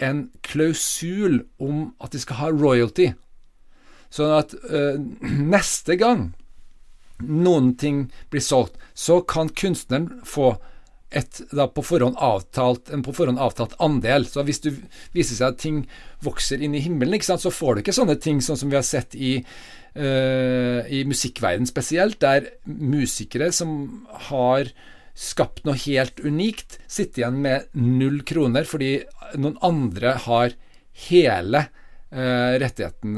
en 0.00 0.26
klausul 0.42 1.42
om 1.62 1.92
at 2.02 2.14
de 2.14 2.20
skal 2.22 2.40
ha 2.40 2.50
royalty. 2.52 3.12
Sånn 4.12 4.34
at 4.36 4.54
øh, 4.54 5.00
neste 5.54 5.96
gang 6.00 6.32
noen 7.28 7.72
ting 7.78 8.04
blir 8.32 8.44
solgt, 8.44 8.78
så 8.94 9.20
kan 9.26 9.50
kunstneren 9.56 10.22
få 10.28 10.54
et 11.12 11.42
da 11.52 11.66
på 11.68 11.84
forhånd 11.84 12.16
avtalt, 12.20 12.88
en 12.92 13.02
på 13.04 13.12
forhånd 13.16 13.40
avtalt 13.42 13.74
andel. 13.84 14.24
Så 14.28 14.44
hvis 14.46 14.62
det 14.64 14.74
viser 15.12 15.36
seg 15.38 15.52
at 15.52 15.60
ting 15.60 15.82
vokser 16.24 16.62
inn 16.62 16.76
i 16.76 16.82
himmelen, 16.84 17.20
så 17.20 17.52
får 17.52 17.74
du 17.74 17.82
ikke 17.82 17.96
sånne 17.96 18.16
ting 18.22 18.40
sånn 18.44 18.60
som 18.60 18.72
vi 18.72 18.78
har 18.78 18.86
sett 18.86 19.14
i, 19.14 19.34
uh, 19.98 20.80
i 20.88 21.02
musikkverden 21.08 21.68
spesielt, 21.68 22.20
der 22.24 22.48
musikere 22.64 23.52
som 23.52 24.06
har 24.30 24.72
skapt 25.12 25.66
noe 25.68 25.76
helt 25.84 26.22
unikt, 26.24 26.78
sitter 26.88 27.22
igjen 27.22 27.42
med 27.44 27.68
null 27.76 28.22
kroner 28.24 28.64
fordi 28.64 28.94
noen 29.36 29.58
andre 29.64 30.16
har 30.24 30.54
hele 31.10 31.66
rettigheten 32.12 33.16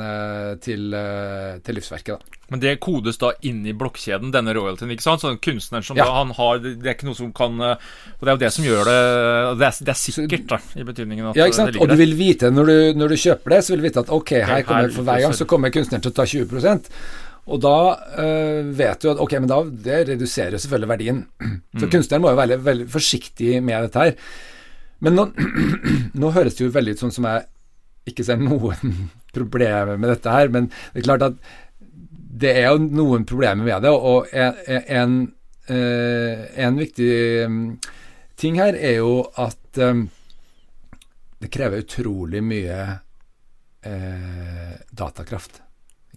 til, 0.63 0.95
eh, 0.95 1.57
til, 1.67 1.75
livsverket. 1.75 2.15
Da. 2.15 2.43
Men 2.53 2.61
det 2.63 2.75
kodes 2.85 3.19
da 3.19 3.33
inn 3.49 3.65
i 3.67 3.73
blokkjeden, 3.75 4.31
denne 4.35 4.55
royaltyen, 4.55 4.93
ikke 4.95 5.03
sant? 5.03 5.25
Så 5.25 5.33
kunstneren 5.43 5.87
som 5.87 5.99
ja. 5.99 6.07
da 6.07 6.21
han 6.21 6.31
har 6.37 6.61
Det 6.63 6.77
er 6.85 6.95
ikke 6.95 7.09
noe 7.09 7.19
som 7.19 7.33
kan 7.35 7.59
eh, 7.59 7.91
Og 8.19 8.23
det 8.23 8.31
er 8.31 8.37
jo 8.37 8.43
det 8.45 8.51
som 8.55 8.67
gjør 8.69 8.91
det 8.91 8.99
Det 9.59 9.67
er, 9.69 9.79
det 9.89 9.95
er 9.95 9.99
sikkert, 9.99 10.47
da, 10.53 10.61
i 10.79 10.87
betydningen 10.87 11.31
at 11.33 11.41
ja, 11.41 11.49
ikke 11.51 11.59
sant? 11.59 11.81
Og 11.81 11.91
du 11.91 11.97
vil 11.99 12.15
vite, 12.19 12.53
når 12.55 12.71
du, 12.71 12.77
når 13.01 13.15
du, 13.15 13.19
kjøper 13.25 13.57
det, 13.57 13.61
så 13.65 13.75
vil 13.75 13.83
du 13.83 13.89
vite 13.89 14.05
at 14.05 14.13
ok, 14.15 14.35
her 14.53 14.67
kommer 14.69 14.95
for 14.95 15.09
hver 15.09 15.23
gang 15.25 15.37
så 15.37 15.49
kommer 15.49 15.75
kunstneren 15.75 16.05
til 16.05 16.15
å 16.15 16.19
ta 16.21 16.29
20% 16.29 16.91
og 17.45 17.61
da 17.61 17.79
øh, 18.23 18.71
vet 18.73 19.03
du 19.03 19.11
at 19.11 19.19
ok, 19.21 19.35
men 19.37 19.51
da 19.51 19.59
det 19.69 19.99
reduserer 20.09 20.57
selvfølgelig 20.57 20.89
verdien. 20.89 21.19
Så 21.77 21.85
mm. 21.85 21.91
kunstneren 21.93 22.23
må 22.25 22.31
jo 22.33 22.39
være 22.39 22.57
veldig 22.65 22.87
forsiktig 22.89 23.59
med 23.61 23.85
dette 23.85 24.01
her. 24.01 24.15
Men 25.05 25.19
nå, 25.19 25.27
nå 26.23 26.31
høres 26.33 26.57
det 26.57 26.65
jo 26.65 26.73
veldig 26.73 26.95
ut 26.97 27.05
sånn 27.05 27.13
som 27.13 27.29
jeg 27.29 27.45
ikke 28.09 28.27
ser 28.27 28.41
noen 28.41 29.09
problemer 29.37 29.97
med 29.97 30.11
dette 30.13 30.35
her, 30.35 30.53
men 30.53 30.71
det 30.93 31.03
er 31.03 31.09
klart 31.09 31.29
at 31.31 31.39
det 32.35 32.51
er 32.59 32.73
jo 32.73 32.83
noen 32.83 33.27
problemer 33.29 33.63
med 33.63 33.85
det, 33.85 33.93
og 33.95 34.33
en, 34.35 34.57
en, 34.91 35.19
en 35.71 36.81
viktig 36.81 37.13
mm, 37.47 37.61
ting 38.41 38.59
her 38.59 38.75
er 38.75 38.99
jo 38.99 39.21
at 39.41 39.81
um, 39.83 40.07
det 41.39 41.51
krever 41.53 41.85
utrolig 41.85 42.41
mye 42.45 42.79
eh, 43.85 44.75
datakraft. 44.91 45.61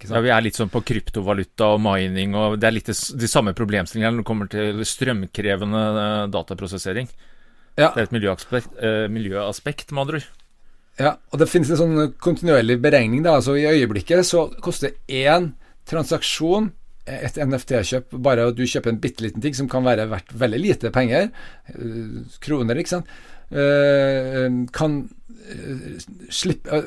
Ja, 0.06 0.22
Vi 0.22 0.32
er 0.32 0.44
litt 0.46 0.56
sånn 0.56 0.72
på 0.72 0.84
kryptovaluta 0.86 1.72
og 1.74 1.82
mining, 1.84 2.36
og 2.38 2.60
det 2.62 2.70
er 2.70 2.76
litt 2.76 2.92
de 2.92 3.30
samme 3.30 3.52
problemstillingene 3.58 4.14
når 4.14 4.24
det 4.24 4.30
kommer 4.30 4.52
til 4.52 4.84
strømkrevende 4.88 5.84
eh, 6.04 6.24
dataprosessering. 6.32 7.10
Ja. 7.78 7.92
Det 7.92 8.00
er 8.00 8.08
et 8.08 8.16
miljøaspekt, 8.16 8.80
miljøaspekt 9.14 9.92
med 9.94 10.06
andre 10.06 10.22
ord. 10.22 10.30
Ja, 10.98 11.14
og 11.32 11.40
det 11.42 11.50
finnes 11.52 11.70
en 11.74 11.80
sånn 11.80 12.14
kontinuerlig 12.24 12.80
beregning. 12.82 13.22
da, 13.24 13.38
altså 13.38 13.56
I 13.58 13.68
øyeblikket 13.70 14.26
så 14.26 14.48
koster 14.64 14.96
én 15.08 15.54
transaksjon 15.88 16.72
et 17.08 17.38
NFT-kjøp, 17.40 18.18
bare 18.20 18.50
at 18.50 18.58
du 18.58 18.66
kjøper 18.68 18.92
en 18.92 19.00
bitte 19.00 19.24
liten 19.24 19.44
ting 19.44 19.56
som 19.56 19.70
kan 19.72 19.86
være 19.86 20.10
verdt 20.12 20.34
veldig 20.36 20.60
lite 20.60 20.92
penger, 20.92 21.30
uh, 21.72 22.18
kroner, 22.44 22.82
ikke 22.82 22.98
sant, 22.98 23.14
uh, 23.56 24.50
kan 24.76 25.06
slippe 26.34 26.82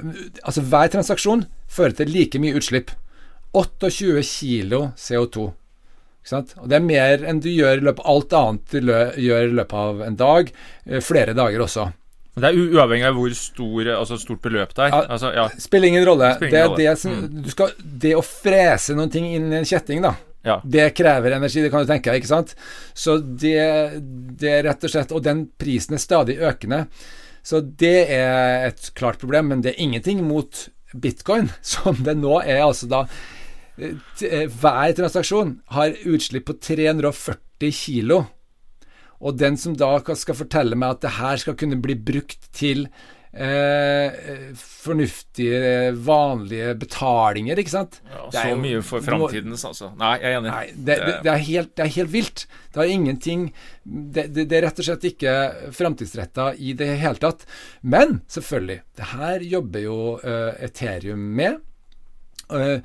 Altså 0.44 0.60
hver 0.68 0.90
transaksjon 0.92 1.46
fører 1.70 1.94
til 1.96 2.10
like 2.12 2.40
mye 2.42 2.58
utslipp. 2.58 2.90
28 3.56 4.20
kilo 4.26 4.80
CO2. 5.00 5.46
Ikke 6.20 6.32
sant? 6.34 6.52
Og 6.60 6.68
Det 6.68 6.76
er 6.76 6.84
mer 6.84 7.24
enn 7.24 7.40
du 7.40 7.48
gjør 7.48 7.80
i 7.80 7.86
løpet 7.88 8.04
av 8.04 8.12
alt 8.12 8.36
annet 8.40 8.74
du 8.74 8.92
gjør 9.24 9.46
i 9.46 9.56
løpet 9.56 9.78
av 9.80 10.02
en 10.06 10.18
dag. 10.20 10.52
Eh, 10.86 11.00
flere 11.00 11.34
dager 11.34 11.64
også. 11.64 11.88
Det 12.38 12.46
er 12.46 12.56
uavhengig 12.56 13.06
av 13.08 13.16
hvor 13.18 13.32
stor, 13.34 13.88
altså 13.96 14.16
stort 14.20 14.42
beløp 14.44 14.74
det 14.76 14.86
er? 14.86 14.96
Altså, 15.10 15.32
ja. 15.34 15.46
Spiller 15.60 15.90
ingen 15.90 16.04
rolle. 16.06 16.30
Spiller 16.38 16.66
ingen 16.68 16.76
det, 16.78 16.84
det, 16.86 16.98
som, 17.00 17.16
mm. 17.26 17.48
skal, 17.50 17.72
det, 18.04 18.12
å 18.16 18.22
frese 18.24 18.94
noen 18.98 19.10
ting 19.12 19.26
inn 19.32 19.48
i 19.50 19.58
en 19.58 19.66
kjetting, 19.66 20.04
da, 20.04 20.14
ja. 20.46 20.60
det 20.62 20.92
krever 20.96 21.36
energi, 21.36 21.64
det 21.64 21.72
kan 21.72 21.82
du 21.84 21.90
tenke 21.90 22.12
deg, 22.12 22.22
ikke 22.22 22.30
sant? 22.30 22.54
Så 22.94 23.18
det, 23.18 23.58
det 24.40 24.54
er 24.60 24.64
rett 24.68 24.86
og 24.86 24.92
slett 24.92 25.12
Og 25.16 25.24
den 25.26 25.44
prisen 25.58 25.98
er 25.98 26.02
stadig 26.02 26.38
økende. 26.38 26.84
Så 27.42 27.60
det 27.60 28.06
er 28.12 28.68
et 28.68 28.90
klart 28.96 29.20
problem, 29.20 29.50
men 29.50 29.64
det 29.64 29.74
er 29.74 29.82
ingenting 29.82 30.22
mot 30.26 30.68
bitcoin, 30.94 31.50
som 31.74 31.98
det 32.04 32.16
nå 32.20 32.40
er 32.44 32.62
altså 32.64 32.88
da 32.90 33.04
eh, 33.78 33.96
eh, 34.26 34.46
hver 34.50 34.94
transaksjon 34.98 35.56
har 35.76 35.96
utslipp 36.06 36.46
på 36.50 36.58
340 36.62 37.74
kilo. 37.74 38.24
Og 39.20 39.38
den 39.40 39.56
som 39.60 39.76
da 39.76 39.94
skal 40.16 40.38
fortelle 40.38 40.78
meg 40.78 40.96
at 40.96 41.06
det 41.06 41.16
her 41.18 41.40
skal 41.42 41.56
kunne 41.60 41.80
bli 41.82 41.94
brukt 41.94 42.46
til 42.56 42.86
eh, 43.32 44.16
fornuftige, 44.56 45.92
vanlige 46.06 46.74
betalinger, 46.80 47.60
ikke 47.60 47.74
sant 47.74 48.00
Ja, 48.08 48.24
så 48.32 48.46
jo- 48.50 48.60
mye 48.62 48.80
for 48.82 49.04
framtidens, 49.04 49.64
altså. 49.68 49.92
Nei, 50.00 50.14
jeg 50.22 50.32
er 50.32 50.38
enig. 50.40 50.50
Nei, 50.50 50.64
det, 50.74 50.96
det, 51.04 51.14
det, 51.26 51.32
er 51.34 51.44
helt, 51.50 51.72
det 51.76 51.84
er 51.84 51.94
helt 51.98 52.12
vilt. 52.14 52.46
Det 52.72 52.82
har 52.82 52.94
ingenting 52.96 53.52
Det, 53.84 54.26
er 54.46 54.64
rett 54.66 54.78
og 54.80 54.86
slett 54.88 55.06
ikke 55.12 55.36
framtidsretta 55.76 56.52
i 56.58 56.74
det 56.78 56.90
hele 57.00 57.20
tatt. 57.22 57.46
Men 57.82 58.20
selvfølgelig, 58.30 58.80
det 58.96 59.12
her 59.14 59.46
jobber 59.52 59.84
jo 59.84 60.00
uh, 60.24 60.52
Ethereum 60.62 61.22
med. 61.36 61.60
Eh, 62.50 62.80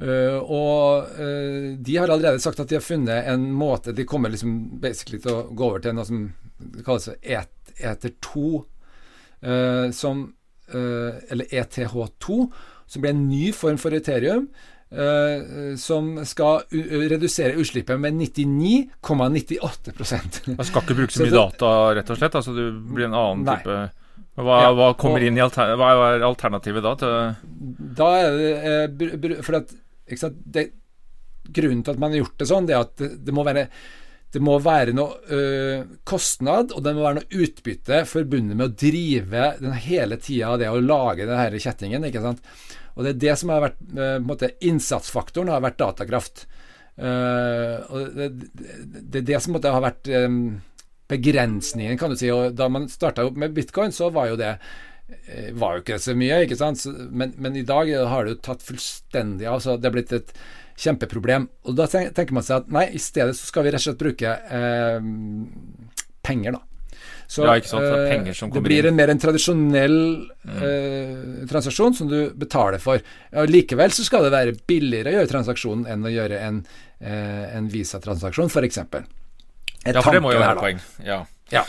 eh, 0.00 0.36
og 0.40 1.06
uh, 1.18 1.76
de 1.76 1.96
har 2.00 2.08
allerede 2.10 2.40
sagt 2.40 2.60
at 2.60 2.68
de 2.70 2.78
har 2.78 2.84
funnet 2.84 3.26
en 3.28 3.46
måte 3.52 3.92
De 3.96 4.04
kommer 4.08 4.32
liksom 4.32 4.80
basically 4.80 5.20
til 5.20 5.32
å 5.34 5.42
gå 5.52 5.66
over 5.70 5.80
til 5.84 5.94
noe 5.96 6.04
som 6.08 6.26
kalles 6.86 7.08
et, 7.22 7.52
eter 7.80 8.12
2, 8.20 8.44
uh, 9.44 9.90
som 9.96 10.26
eh, 10.72 11.12
Eller 11.32 11.46
ETH2, 11.52 12.40
som 12.86 13.02
blir 13.02 13.14
en 13.14 13.28
ny 13.28 13.52
form 13.56 13.78
for 13.80 13.90
eterium. 13.96 14.48
som 15.78 16.24
skal 16.26 16.64
redusere 16.72 17.54
utslippet 17.62 17.94
med 18.02 18.12
99,98 18.18 19.92
Man 20.58 20.66
skal 20.66 20.82
ikke 20.82 20.96
bruke 20.98 21.14
så 21.14 21.22
mye 21.22 21.34
data, 21.36 21.70
rett 21.94 22.10
og 22.10 22.18
slett. 22.18 22.34
Altså, 22.40 22.54
du 22.56 22.64
blir 22.90 23.06
en 23.06 23.14
annen 23.14 23.44
Nei. 23.46 23.54
type 23.62 23.76
hva, 24.40 24.56
Ja, 24.64 24.72
hva 24.74 24.88
kommer 24.98 25.20
og- 25.22 25.26
inn 25.28 25.38
i 25.38 25.44
alter, 25.44 25.76
Hva 25.78 25.92
er 26.14 26.24
alternativet 26.26 26.82
da? 26.82 26.94
til 26.98 27.12
Da 28.00 28.08
er 28.18 28.88
det 28.90 29.38
For 29.46 29.54
at 29.60 29.70
det, 30.10 30.70
Grunnen 31.50 31.80
til 31.82 31.94
at 31.94 32.00
man 32.02 32.12
har 32.12 32.20
gjort 32.20 32.38
det 32.38 32.46
sånn, 32.50 32.66
det 32.68 32.76
er 32.76 32.84
at 32.84 32.94
det, 33.00 33.10
det 33.26 33.34
må 33.34 33.44
være 33.46 33.66
det 34.30 34.38
må 34.46 34.52
være 34.62 34.92
noe 34.94 35.16
ø, 35.34 35.38
kostnad, 36.06 36.70
og 36.70 36.84
det 36.84 36.92
må 36.94 37.02
være 37.02 37.18
noe 37.18 37.40
utbytte 37.42 38.04
forbundet 38.06 38.54
med 38.54 38.68
å 38.68 38.76
drive 38.78 39.46
den 39.58 39.74
hele 39.74 40.20
tida 40.22 40.52
det 40.60 40.68
å 40.70 40.78
lage 40.78 41.26
denne 41.26 41.58
kjettingen. 41.58 42.06
ikke 42.06 42.22
sant? 42.22 42.44
Og 42.94 43.02
det 43.02 43.14
er 43.16 43.20
det 43.24 43.34
som 43.40 43.50
har 43.50 43.64
vært 43.64 43.80
ø, 43.82 43.96
på 43.96 44.06
en 44.20 44.28
måte 44.28 44.52
Innsatsfaktoren 44.70 45.50
har 45.50 45.64
vært 45.64 45.80
datakraft. 45.82 46.44
Uh, 47.00 47.80
og 47.88 48.10
det, 48.12 48.26
det, 48.52 49.22
er 49.22 49.26
det 49.30 49.38
som 49.40 49.54
måte 49.56 49.72
har 49.72 49.82
vært 49.82 50.10
ø, 50.12 50.22
begrensningen, 51.10 51.98
kan 51.98 52.12
du 52.12 52.18
si. 52.20 52.30
Og 52.30 52.54
da 52.54 52.68
man 52.70 52.86
starta 52.92 53.26
med 53.30 53.54
bitcoin, 53.56 53.94
så 53.94 54.12
var 54.14 54.30
jo 54.30 54.38
det 54.38 54.54
var 55.58 55.76
jo 55.76 55.84
ikke 55.84 56.00
så 56.02 56.14
mye, 56.18 56.40
ikke 56.46 56.58
sant? 56.58 56.86
Men, 57.10 57.34
men 57.38 57.58
i 57.58 57.66
dag 57.66 57.90
har 58.10 58.26
det 58.26 58.36
jo 58.36 58.40
tatt 58.50 58.64
fullstendig 58.66 59.48
av. 59.50 59.60
så 59.64 59.76
Det 59.80 59.90
er 59.90 59.94
blitt 59.94 60.16
et 60.16 60.32
kjempeproblem. 60.80 61.46
Og 61.68 61.76
da 61.78 61.86
tenker 61.90 62.34
man 62.36 62.46
seg 62.46 62.62
at 62.62 62.72
nei, 62.72 62.88
i 62.96 63.02
stedet 63.02 63.36
så 63.38 63.48
skal 63.48 63.66
vi 63.66 63.74
rett 63.74 63.82
og 63.82 63.88
slett 63.88 64.02
bruke 64.02 64.34
eh, 64.58 64.98
penger, 66.26 66.58
da. 66.58 66.64
Så 67.30 67.44
Ja, 67.46 67.54
sant, 67.62 67.84
det 67.84 68.14
eh, 68.16 68.48
det 68.50 68.60
blir 68.64 68.88
en 68.88 68.96
mer 68.98 69.12
en 69.12 69.20
tradisjonell 69.22 69.98
eh, 70.50 71.44
transaksjon 71.50 71.94
som 71.94 72.08
du 72.10 72.32
betaler 72.34 72.82
for. 72.82 72.98
Ja, 73.30 73.44
likevel 73.46 73.94
så 73.94 74.02
skal 74.06 74.26
det 74.26 74.32
være 74.34 74.56
billigere 74.66 75.12
å 75.12 75.20
gjøre 75.20 75.30
transaksjonen 75.30 75.86
enn 75.92 76.08
å 76.08 76.10
gjøre 76.10 76.40
en, 76.42 76.58
eh, 76.98 77.44
en 77.54 77.70
visatransaksjon, 77.70 78.50
f.eks. 78.50 78.82
Ja, 78.82 80.02
for 80.02 80.10
det 80.10 80.24
må 80.24 80.34
jo 80.34 80.42
være 80.42 80.56
et 80.56 80.64
poeng. 80.64 80.82
Ja. 81.06 81.20
ja. 81.54 81.62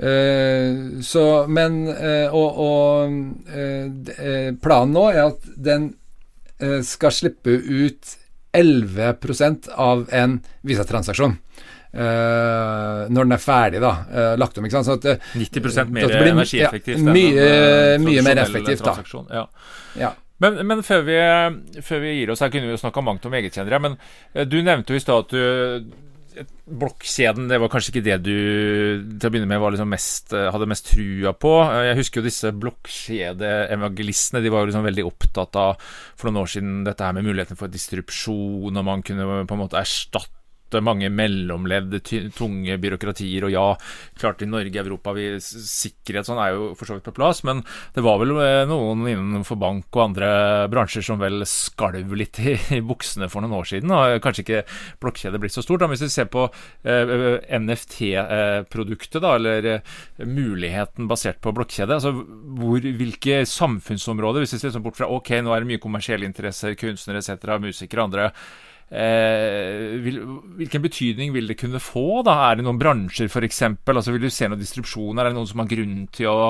Eh, 0.00 1.00
så, 1.04 1.24
men 1.52 1.82
eh, 1.92 2.32
Og, 2.32 2.60
og 2.64 3.52
eh, 3.52 4.54
planen 4.62 4.94
nå 4.96 5.02
er 5.12 5.26
at 5.26 5.44
den 5.60 5.90
skal 6.84 7.12
slippe 7.12 7.54
ut 7.56 8.10
11% 8.52 9.68
av 9.80 10.02
en 10.12 10.34
Visa-transaksjon. 10.68 11.36
eh, 11.92 13.06
når 13.08 13.24
den 13.24 13.32
er 13.32 13.40
ferdig, 13.42 13.80
da. 13.82 13.92
Uh, 14.12 14.34
lagt 14.38 14.58
om, 14.58 14.66
ikke 14.68 14.76
sant. 14.76 14.86
Så 14.86 14.98
at, 14.98 15.22
uh, 15.22 15.38
90% 15.40 15.88
mer 15.90 16.06
blir- 16.06 16.28
energieffektivt. 16.34 17.00
Ja, 17.00 17.14
mye, 17.16 17.46
en, 17.96 18.04
mye 18.04 18.22
mer 18.22 18.42
effektivt, 18.44 18.84
da. 18.84 18.94
Ja. 19.32 19.46
Ja. 19.98 20.12
Men, 20.40 20.60
men 20.66 20.84
før, 20.86 21.02
vi, 21.08 21.16
før 21.82 22.04
vi 22.04 22.12
gir 22.18 22.30
oss 22.32 22.40
her, 22.44 22.52
kunne 22.52 22.68
vi 22.68 22.76
jo 22.76 22.80
snakka 22.80 23.02
mangt 23.04 23.26
om 23.26 23.34
egetkjennere. 23.40 23.80
Men 23.80 23.96
du 24.48 24.60
nevnte 24.62 24.94
jo 24.94 25.00
i 25.00 25.02
stad 25.02 25.26
at 25.26 25.34
du 25.34 25.90
Blokkjeden, 26.70 27.48
det 27.50 27.58
var 27.60 27.70
kanskje 27.72 27.92
ikke 27.94 28.04
det 28.06 28.16
du 28.24 28.34
til 29.18 29.28
å 29.28 29.30
begynne 29.32 29.48
med 29.50 29.62
liksom 29.74 29.90
mest, 29.90 30.32
eh, 30.32 30.48
hadde 30.52 30.68
mest 30.70 30.86
trua 30.92 31.32
på. 31.36 31.52
Eh, 31.66 31.90
Jeg 31.90 31.98
husker 32.00 32.20
jo 32.20 32.28
disse 32.28 32.52
blokkjedeevangelistene. 32.52 34.42
De 34.42 34.52
var 34.52 34.64
jo 34.64 34.70
liksom 34.70 34.86
veldig 34.86 35.06
opptatt 35.06 35.56
av 35.60 35.76
for 36.16 36.30
noen 36.30 36.42
år 36.44 36.52
siden 36.54 36.84
dette 36.86 37.04
her 37.04 37.12
med 37.16 37.26
muligheten 37.26 37.58
for 37.58 37.68
distrupsjon, 37.68 38.76
og 38.76 38.84
man 38.84 39.02
kunne 39.02 39.46
på 39.46 39.56
en 39.56 39.64
måte 39.64 39.80
erstatte 39.80 40.39
mange 40.84 41.10
mellomledd, 41.10 41.96
tunge 42.36 42.76
byråkratier. 42.80 43.46
Og 43.46 43.54
ja, 43.54 43.66
klart 44.20 44.44
i 44.44 44.48
Norge, 44.48 44.80
Europa, 44.80 45.14
vi, 45.16 45.26
sikkerhet 45.42 46.28
sånn 46.28 46.40
er 46.42 46.54
jo 46.54 46.70
for 46.78 46.88
så 46.88 46.96
vidt 46.96 47.08
på 47.08 47.16
plass, 47.16 47.42
men 47.46 47.64
det 47.96 48.04
var 48.06 48.20
vel 48.22 48.36
eh, 48.38 48.62
noen 48.70 49.02
innenfor 49.10 49.58
bank 49.60 49.90
og 49.96 50.04
andre 50.04 50.30
bransjer 50.72 51.04
som 51.04 51.20
vel 51.20 51.42
skalv 51.48 52.14
litt 52.16 52.40
i, 52.42 52.54
i 52.78 52.80
buksene 52.84 53.30
for 53.32 53.44
noen 53.44 53.58
år 53.58 53.70
siden. 53.72 53.94
Og 53.96 54.22
kanskje 54.24 54.46
ikke 54.46 54.62
blokkjede 55.02 55.42
blitt 55.42 55.56
så 55.56 55.64
stort. 55.66 55.82
Da. 55.82 55.90
Hvis 55.90 56.06
vi 56.06 56.12
ser 56.12 56.30
på 56.32 56.46
eh, 56.84 57.50
NFT-produktet, 57.58 59.20
da, 59.24 59.34
eller 59.38 59.70
eh, 59.74 59.94
muligheten 60.26 61.10
basert 61.10 61.40
på 61.42 61.54
blokkjede, 61.56 61.98
altså 61.98 62.14
hvor, 62.60 62.80
hvilke 62.80 63.42
samfunnsområder, 63.48 64.44
hvis 64.44 64.56
vi 64.56 64.62
ser 64.64 64.74
sånn 64.74 64.84
bort 64.84 64.98
fra 65.00 65.10
ok, 65.10 65.36
nå 65.42 65.54
er 65.54 65.62
det 65.62 65.72
mye 65.72 65.82
kommersielle 65.82 66.28
interesser, 66.28 66.76
kunstnere 66.78 67.22
etc., 67.22 67.56
musikere 67.62 68.04
og 68.04 68.10
andre, 68.10 68.30
Eh, 68.90 70.00
vil, 70.02 70.16
hvilken 70.58 70.82
betydning 70.82 71.34
vil 71.34 71.46
det 71.50 71.58
kunne 71.60 71.78
få? 71.82 72.22
da? 72.26 72.36
Er 72.48 72.58
det 72.58 72.66
noen 72.66 72.80
bransjer 72.80 73.30
f.eks.? 73.30 73.62
Altså, 73.86 74.14
vil 74.14 74.26
du 74.26 74.32
se 74.34 74.48
noen 74.50 74.60
distrupsjoner? 74.60 75.22
Er 75.22 75.30
det 75.30 75.38
noen 75.38 75.50
som 75.50 75.62
har 75.62 75.70
grunn 75.70 76.08
til 76.14 76.30
å 76.32 76.48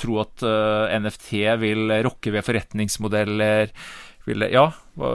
tro 0.00 0.22
at 0.22 0.44
uh, 0.46 0.88
NFT 0.96 1.42
vil 1.60 1.92
rokke 2.06 2.32
ved 2.32 2.46
forretningsmodeller? 2.48 3.74
Vil 4.28 4.46
det, 4.46 4.52
ja? 4.54 4.70
Hva, 4.98 5.12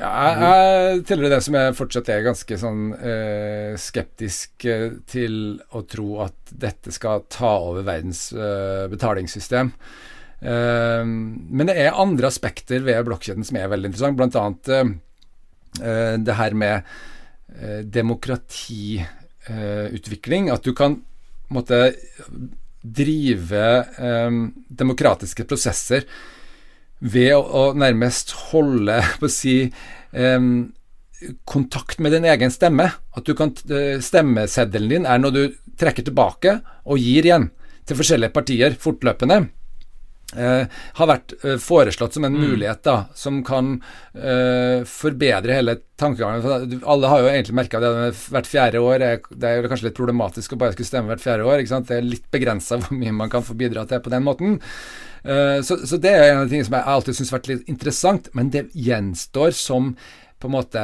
Ja, 0.00 0.08
jeg, 0.10 0.38
jeg 0.42 1.02
tilhører 1.08 1.34
det 1.36 1.42
som 1.44 1.56
jeg 1.56 1.74
fortsatt 1.78 2.08
er 2.10 2.24
ganske 2.24 2.56
sånn 2.58 2.80
eh, 2.96 3.74
skeptisk 3.78 4.64
eh, 4.68 4.96
til 5.08 5.36
å 5.76 5.82
tro 5.88 6.22
at 6.24 6.52
dette 6.64 6.94
skal 6.94 7.26
ta 7.32 7.52
over 7.68 7.86
verdens 7.86 8.24
eh, 8.32 8.88
betalingssystem. 8.92 9.70
Eh, 10.42 11.04
men 11.06 11.70
det 11.70 11.76
er 11.78 12.00
andre 12.02 12.32
aspekter 12.32 12.82
ved 12.84 13.04
blokkjeden 13.08 13.46
som 13.46 13.60
er 13.60 13.70
veldig 13.72 13.92
interessant, 13.92 14.18
blant 14.18 14.38
annet 14.40 14.72
eh, 14.72 14.82
eh, 14.82 14.92
det 15.78 16.34
her 16.36 16.52
med 16.52 16.82
eh, 17.56 17.80
demokratiutvikling. 17.84 20.50
at 20.50 20.62
du 20.62 20.74
kan 20.74 21.02
måtte 21.48 21.94
drive 22.82 23.86
eh, 23.98 24.30
demokratiske 24.68 25.44
prosesser 25.48 26.04
ved 27.00 27.34
å, 27.36 27.72
nærmest 27.74 28.32
holde 28.52 29.02
på 29.20 29.26
å 29.26 29.32
si 29.32 29.72
kontakt 31.44 31.98
med 31.98 32.12
din 32.12 32.26
egen 32.28 32.52
stemme. 32.52 32.90
At 33.16 33.26
du 33.26 33.34
kan 33.38 33.54
eh, 33.70 33.98
stemmeseddelen 34.02 34.90
din 34.90 35.08
er 35.08 35.22
noe 35.22 35.34
du 35.34 35.42
trekker 35.78 36.06
tilbake 36.06 36.58
og 36.84 37.00
gir 37.00 37.26
igjen 37.26 37.50
til 37.88 37.98
forskjellige 37.98 38.34
partier 38.34 38.76
fortløpende. 38.78 39.46
Eh, 40.32 40.64
har 40.96 41.08
vært 41.10 41.34
uh, 41.44 41.58
foreslått 41.60 42.14
som 42.16 42.24
en 42.24 42.32
mulighet 42.32 42.80
da, 42.86 42.94
som 43.12 43.42
kan 43.44 43.74
uh, 44.16 44.80
forbedre 44.88 45.58
hele 45.58 45.74
tankegangen. 46.00 46.40
For 46.40 46.88
Alle 46.94 47.10
har 47.12 47.20
jo 47.20 47.28
egentlig 47.28 47.56
merka 47.58 47.80
det 47.82 47.90
med 47.98 48.22
hvert 48.32 48.48
fjerde 48.48 48.80
år. 48.80 49.04
er- 49.04 49.28
Det 49.28 49.48
er 49.48 49.60
jo 49.60 49.68
kanskje 49.68 49.90
litt 49.90 49.98
problematisk 49.98 50.54
å 50.54 50.60
bare 50.62 50.72
skulle 50.72 50.88
stemme 50.88 51.12
hvert 51.12 51.24
fjerde 51.24 51.44
år. 51.44 51.64
Det 51.84 51.98
er 51.98 52.06
litt 52.06 52.30
begrensa 52.32 52.80
hvor 52.80 52.96
mye 52.96 53.12
man 53.12 53.30
kan 53.30 53.44
få 53.44 53.54
bidra 53.60 53.84
til 53.86 54.00
på 54.00 54.10
den 54.14 54.24
måten. 54.24 54.60
Så, 55.22 55.76
så 55.86 56.00
det 56.02 56.10
er 56.10 56.32
en 56.32 56.40
av 56.40 56.48
de 56.48 56.50
tingene 56.50 56.66
som 56.66 56.74
jeg 56.74 56.90
alltid 56.90 57.14
syns 57.14 57.30
har 57.30 57.38
vært 57.38 57.50
litt 57.52 57.68
interessant, 57.70 58.24
men 58.34 58.48
det 58.50 58.64
gjenstår 58.74 59.52
som 59.54 59.92
på 60.42 60.48
en 60.48 60.56
måte 60.56 60.82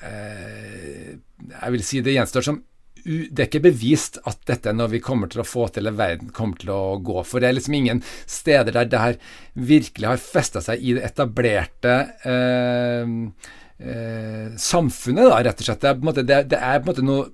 Jeg 0.00 1.74
vil 1.74 1.84
si 1.84 2.00
det 2.00 2.14
gjenstår 2.16 2.46
som 2.46 2.62
det 3.06 3.38
er 3.38 3.46
ikke 3.46 3.66
bevist 3.68 4.18
at 4.26 4.40
dette 4.48 4.70
er 4.70 4.74
noe 4.74 4.90
vi 4.90 5.02
kommer 5.04 5.30
til 5.30 5.42
å 5.42 5.46
få 5.46 5.68
til, 5.70 5.84
eller 5.84 5.98
verden 5.98 6.32
kommer 6.34 6.58
til 6.58 6.72
å 6.74 6.96
gå 6.98 7.22
for. 7.22 7.42
Det 7.42 7.50
er 7.50 7.56
liksom 7.58 7.76
ingen 7.78 8.02
steder 8.26 8.74
der 8.74 8.90
det 8.90 9.02
her 9.02 9.18
virkelig 9.54 10.10
har 10.10 10.22
festa 10.22 10.62
seg 10.64 10.82
i 10.82 10.96
det 10.96 11.04
etablerte 11.06 11.94
eh, 12.26 13.14
eh, 13.78 14.48
samfunnet, 14.58 15.30
da, 15.30 15.42
rett 15.46 15.62
og 15.62 15.68
slett. 15.68 15.84
Det 15.84 15.92
er 15.92 15.98
på 15.98 16.02
en 16.02 16.10
måte, 16.10 16.26
det, 16.26 16.40
det 16.50 16.58
er 16.60 16.80
på 16.80 16.88
en 16.88 16.92
måte 16.92 17.06
noe 17.06 17.28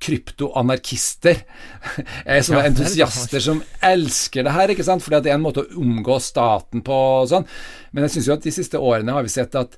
kryptoanarkister. 0.00 1.42
er 2.24 2.40
sånne 2.46 2.62
Ja, 2.62 2.64
er 2.64 2.70
entusiaster 2.70 3.44
som 3.44 3.60
elsker 3.84 4.46
det 4.46 4.56
her, 4.56 4.72
ikke 4.72 4.86
sant? 4.86 5.04
fordi 5.04 5.20
at 5.20 5.28
det 5.28 5.34
er 5.34 5.38
en 5.40 5.44
måte 5.44 5.66
å 5.66 5.84
omgå 5.84 6.16
staten 6.24 6.84
på 6.86 6.96
og 7.20 7.30
sånn. 7.34 7.46
Men 7.92 8.06
jeg 8.06 8.16
syns 8.16 8.30
jo 8.30 8.36
at 8.38 8.48
de 8.48 8.54
siste 8.54 8.80
årene 8.80 9.16
har 9.16 9.26
vi 9.26 9.36
sett 9.36 9.60
at 9.60 9.76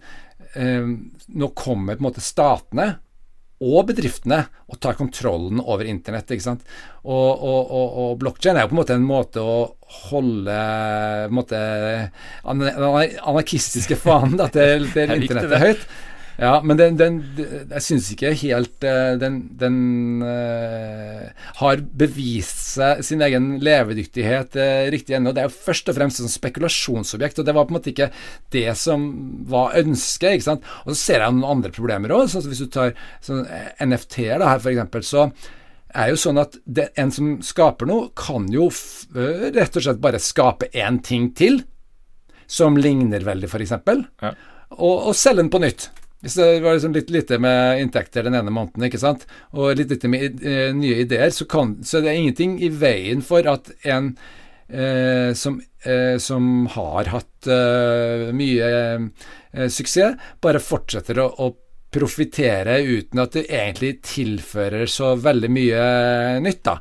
eh, 0.54 0.86
nå 0.86 1.52
kommer 1.58 1.98
på 1.98 2.04
en 2.04 2.10
måte 2.10 2.24
statene 2.24 2.92
og 3.58 3.88
bedriftene 3.88 4.44
å 4.70 4.76
ta 4.78 4.92
kontrollen 4.94 5.58
over 5.64 5.88
internett. 5.88 6.30
ikke 6.30 6.44
sant? 6.44 6.66
Og, 7.02 7.30
og, 7.42 7.72
og, 7.74 7.96
og 8.02 8.12
blokkjede 8.20 8.60
er 8.60 8.66
jo 8.66 8.70
på 8.70 8.76
en 8.76 8.80
måte 8.82 8.98
en 8.98 9.08
måte 9.08 9.42
å 9.42 9.56
holde 10.08 10.58
på 11.26 11.32
en 11.32 11.38
måte, 11.38 11.62
den 12.44 12.68
anarkistiske 12.78 13.98
fanen 13.98 14.38
til, 14.54 14.86
til 14.94 15.14
internettet 15.18 15.64
høyt. 15.64 15.88
Ja, 16.38 16.60
men 16.62 16.78
den, 16.78 16.94
den, 16.94 17.16
jeg 17.34 17.82
syns 17.82 18.12
ikke 18.14 18.30
helt 18.38 18.84
eh, 18.86 19.16
Den, 19.18 19.40
den 19.58 19.78
uh, 20.22 21.24
har 21.58 21.82
bevist 21.98 22.60
seg 22.76 23.02
sin 23.06 23.24
egen 23.26 23.56
levedyktighet 23.64 24.54
uh, 24.54 24.86
riktig 24.94 25.16
ennå. 25.18 25.32
Det 25.34 25.42
er 25.42 25.48
jo 25.48 25.56
først 25.66 25.90
og 25.90 25.98
fremst 25.98 26.22
et 26.22 26.30
spekulasjonsobjekt, 26.30 27.42
og 27.42 27.48
det 27.48 27.56
var 27.56 27.66
på 27.66 27.74
en 27.74 27.78
måte 27.80 27.90
ikke 27.90 28.10
det 28.54 28.70
som 28.78 29.08
var 29.50 29.74
ønsket. 29.82 30.38
ikke 30.38 30.46
sant? 30.46 30.70
Og 30.86 30.94
så 30.94 30.98
ser 31.00 31.26
jeg 31.26 31.34
noen 31.34 31.58
andre 31.58 31.74
problemer 31.74 32.14
òg. 32.14 32.30
Sånn 32.30 32.46
hvis 32.46 32.62
du 32.62 32.70
tar 32.70 32.94
sånn 33.18 33.42
NFT-er 33.82 34.46
her, 34.46 34.62
f.eks., 34.62 35.10
så 35.10 35.26
er 35.98 36.12
jo 36.12 36.22
sånn 36.22 36.38
at 36.38 36.54
det, 36.64 36.92
en 37.02 37.10
som 37.10 37.36
skaper 37.42 37.88
noe, 37.90 38.12
kan 38.14 38.46
jo 38.52 38.70
rett 39.10 39.74
og 39.74 39.82
slett 39.82 40.02
bare 40.04 40.22
skape 40.22 40.70
én 40.70 41.02
ting 41.02 41.32
til, 41.34 41.64
som 42.46 42.78
ligner 42.78 43.26
veldig, 43.26 43.50
f.eks., 43.50 43.80
ja. 44.22 44.36
og, 44.78 45.08
og 45.10 45.16
selge 45.18 45.42
den 45.42 45.50
på 45.50 45.66
nytt. 45.66 45.90
Hvis 46.24 46.34
det 46.34 46.48
var 46.64 46.74
liksom 46.74 46.96
litt 46.96 47.12
lite 47.14 47.38
med 47.38 47.82
inntekter 47.84 48.26
den 48.26 48.34
ene 48.34 48.50
måneden, 48.50 48.88
ikke 48.88 48.98
sant, 48.98 49.22
og 49.54 49.78
litt 49.78 49.92
lite 49.94 50.10
med 50.10 50.42
uh, 50.42 50.72
nye 50.74 51.04
ideer, 51.04 51.30
så, 51.34 51.46
kan, 51.50 51.76
så 51.86 52.02
det 52.02 52.10
er 52.10 52.18
ingenting 52.18 52.56
i 52.64 52.72
veien 52.74 53.22
for 53.22 53.46
at 53.46 53.70
en 53.86 54.10
uh, 54.16 55.30
som, 55.38 55.60
uh, 55.86 56.16
som, 56.18 56.66
har 56.74 57.12
hatt 57.14 57.48
mye 58.34 58.68
suksess, 59.70 60.16
bare 60.42 60.58
fortsetter 60.58 61.20
å, 61.22 61.28
å 61.46 61.52
profitere 61.94 62.80
uten 62.82 63.22
at 63.22 63.36
det 63.36 63.44
egentlig 63.46 63.92
tilfører 64.04 64.90
så 64.90 65.14
veldig 65.22 65.50
mye 65.54 65.84
nytt. 66.42 66.64
da. 66.66 66.74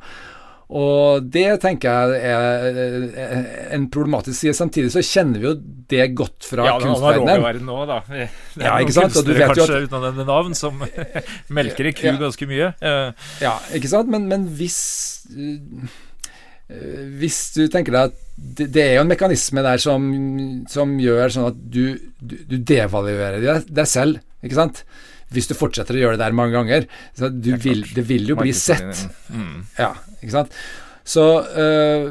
Og 0.68 1.24
det 1.32 1.46
tenker 1.62 1.88
jeg 1.88 2.18
er 2.28 3.70
en 3.72 3.86
problematisk 3.92 4.36
side. 4.36 4.56
Samtidig 4.56 4.90
så 4.92 5.00
kjenner 5.00 5.40
vi 5.40 5.48
jo 5.48 5.54
det 5.88 6.10
godt 6.18 6.44
fra 6.44 6.66
ja, 6.68 6.74
kunstverdenen. 6.82 7.44
verden 7.46 7.70
nå, 7.70 7.78
da. 7.88 8.02
Det 8.08 8.20
er 8.20 8.28
ja, 8.66 8.74
noen 8.74 8.92
kunstnere 8.92 9.48
kanskje 9.48 9.68
at, 9.78 9.86
uten 9.86 9.96
å 9.96 10.02
nevne 10.02 10.28
navn 10.28 10.58
som 10.58 10.82
melker 11.60 11.88
i 11.88 11.94
ku 11.96 12.04
ja. 12.10 12.18
ganske 12.20 12.50
mye. 12.50 12.74
Ja, 13.40 13.54
ikke 13.78 13.92
sant. 13.94 14.12
Men, 14.12 14.28
men 14.28 14.44
hvis 14.58 14.82
hvis 16.68 17.36
du 17.54 17.62
tenker 17.72 17.94
deg 17.94 18.10
at 18.10 18.16
det, 18.36 18.66
det, 18.74 18.82
er 18.82 18.98
jo 18.98 19.04
en 19.06 19.08
mekanisme 19.08 19.62
der 19.64 19.80
som, 19.80 20.02
som 20.68 20.98
gjør 21.00 21.32
sånn 21.32 21.46
at 21.48 21.60
du, 21.72 21.96
du, 22.20 22.34
du 22.44 22.58
devaluerer 22.60 23.64
deg 23.64 23.88
selv, 23.88 24.20
ikke 24.44 24.58
sant? 24.58 24.82
Hvis 25.34 25.50
du 25.50 25.56
fortsetter 25.58 25.96
å 25.96 26.02
gjøre 26.02 26.18
det 26.18 26.24
der 26.24 26.36
mange 26.36 26.56
ganger. 26.56 26.86
Så 27.16 27.30
du 27.32 27.52
vil, 27.60 27.84
det 27.94 28.06
vil 28.08 28.30
jo 28.30 28.38
bli 28.38 28.54
sett. 28.56 29.04
Mm. 29.28 29.66
Ja, 29.78 29.92
ikke 30.22 30.34
sant. 30.34 30.56
Så 31.08 31.24
øh, 31.42 32.10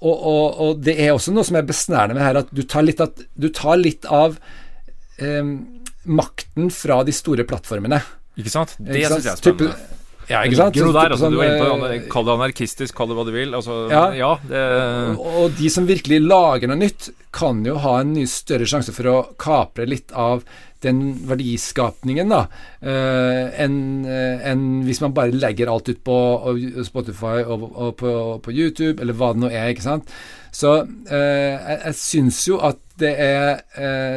og, 0.00 0.16
og, 0.16 0.46
og, 0.60 0.80
det 0.84 0.96
er 1.04 1.12
også 1.12 1.32
noe 1.36 1.44
som 1.44 1.58
er 1.60 1.68
besnærende 1.68 2.16
med 2.16 2.24
her, 2.24 2.40
at 2.40 2.52
du 2.56 2.62
tar 2.64 2.84
litt, 2.86 3.00
at, 3.04 3.20
du 3.36 3.50
tar 3.52 3.76
litt 3.80 4.08
av 4.08 4.38
øh, 5.20 5.54
makten 6.08 6.72
fra 6.72 7.02
de 7.04 7.14
store 7.16 7.44
plattformene. 7.48 8.00
Ikke 8.40 8.52
sant? 8.52 8.76
Det 8.80 9.04
syns 9.04 9.26
jeg 9.28 9.34
er 9.34 9.40
spennende. 9.40 9.74
Type, 9.76 9.98
ja, 10.30 10.44
ikke 10.46 10.60
sant? 10.60 10.78
Der, 10.78 10.98
altså, 11.02 11.24
sånn, 11.24 11.34
du 11.34 11.40
er 11.42 11.50
inne 11.50 11.66
på, 11.66 11.88
eh, 11.90 12.04
Kall 12.12 12.26
det 12.28 12.34
anarkistisk, 12.36 12.94
kall 12.96 13.10
det 13.10 13.18
hva 13.18 13.26
du 13.26 13.32
vil. 13.34 13.54
Altså, 13.58 13.76
ja, 13.90 14.04
ja 14.14 14.30
det... 14.46 14.62
og, 15.16 15.30
og 15.42 15.56
de 15.58 15.72
som 15.74 15.88
virkelig 15.88 16.20
lager 16.22 16.70
noe 16.70 16.80
nytt, 16.80 17.10
kan 17.34 17.60
jo 17.66 17.76
ha 17.82 17.98
en 18.00 18.14
mye 18.14 18.30
større 18.30 18.68
sjanse 18.70 18.94
for 18.94 19.10
å 19.10 19.16
kapre 19.40 19.88
litt 19.90 20.14
av 20.16 20.46
den 20.84 21.00
verdiskapningen 21.28 22.32
da, 22.32 22.44
uh, 22.84 23.46
enn 23.60 23.78
uh, 24.06 24.42
en 24.50 24.66
hvis 24.86 25.02
man 25.04 25.14
bare 25.16 25.36
legger 25.36 25.70
alt 25.72 25.90
ut 25.90 26.02
på 26.06 26.18
Spotify 26.86 27.44
og, 27.44 27.66
og 27.70 27.96
på, 28.00 28.12
på, 28.44 28.54
YouTube, 28.54 29.00
eller 29.00 29.16
hva 29.16 29.32
det 29.34 29.44
nå 29.44 29.52
er. 29.52 29.70
ikke 29.72 29.86
sant? 29.86 30.12
Så 30.50 30.80
uh, 30.82 31.14
jeg, 31.14 31.78
jeg 31.84 31.98
syns 32.00 32.42
jo 32.48 32.60
at 32.64 32.80
det 33.00 33.14
er, 33.16 33.62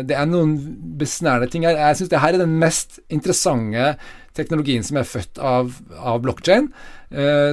det 0.04 0.12
er 0.12 0.26
noen 0.28 0.58
besnærende 1.00 1.48
ting 1.48 1.64
her. 1.64 1.78
Jeg 1.80 2.02
syns 2.02 2.10
det 2.12 2.20
her 2.20 2.36
er 2.36 2.42
den 2.42 2.58
mest 2.60 2.98
interessante 3.08 3.94
teknologien 4.38 4.86
som 4.86 4.98
er 5.00 5.08
født 5.08 5.40
av, 5.42 5.74
av 5.98 6.22
blokkjede 6.24 6.66
eh, 6.66 7.03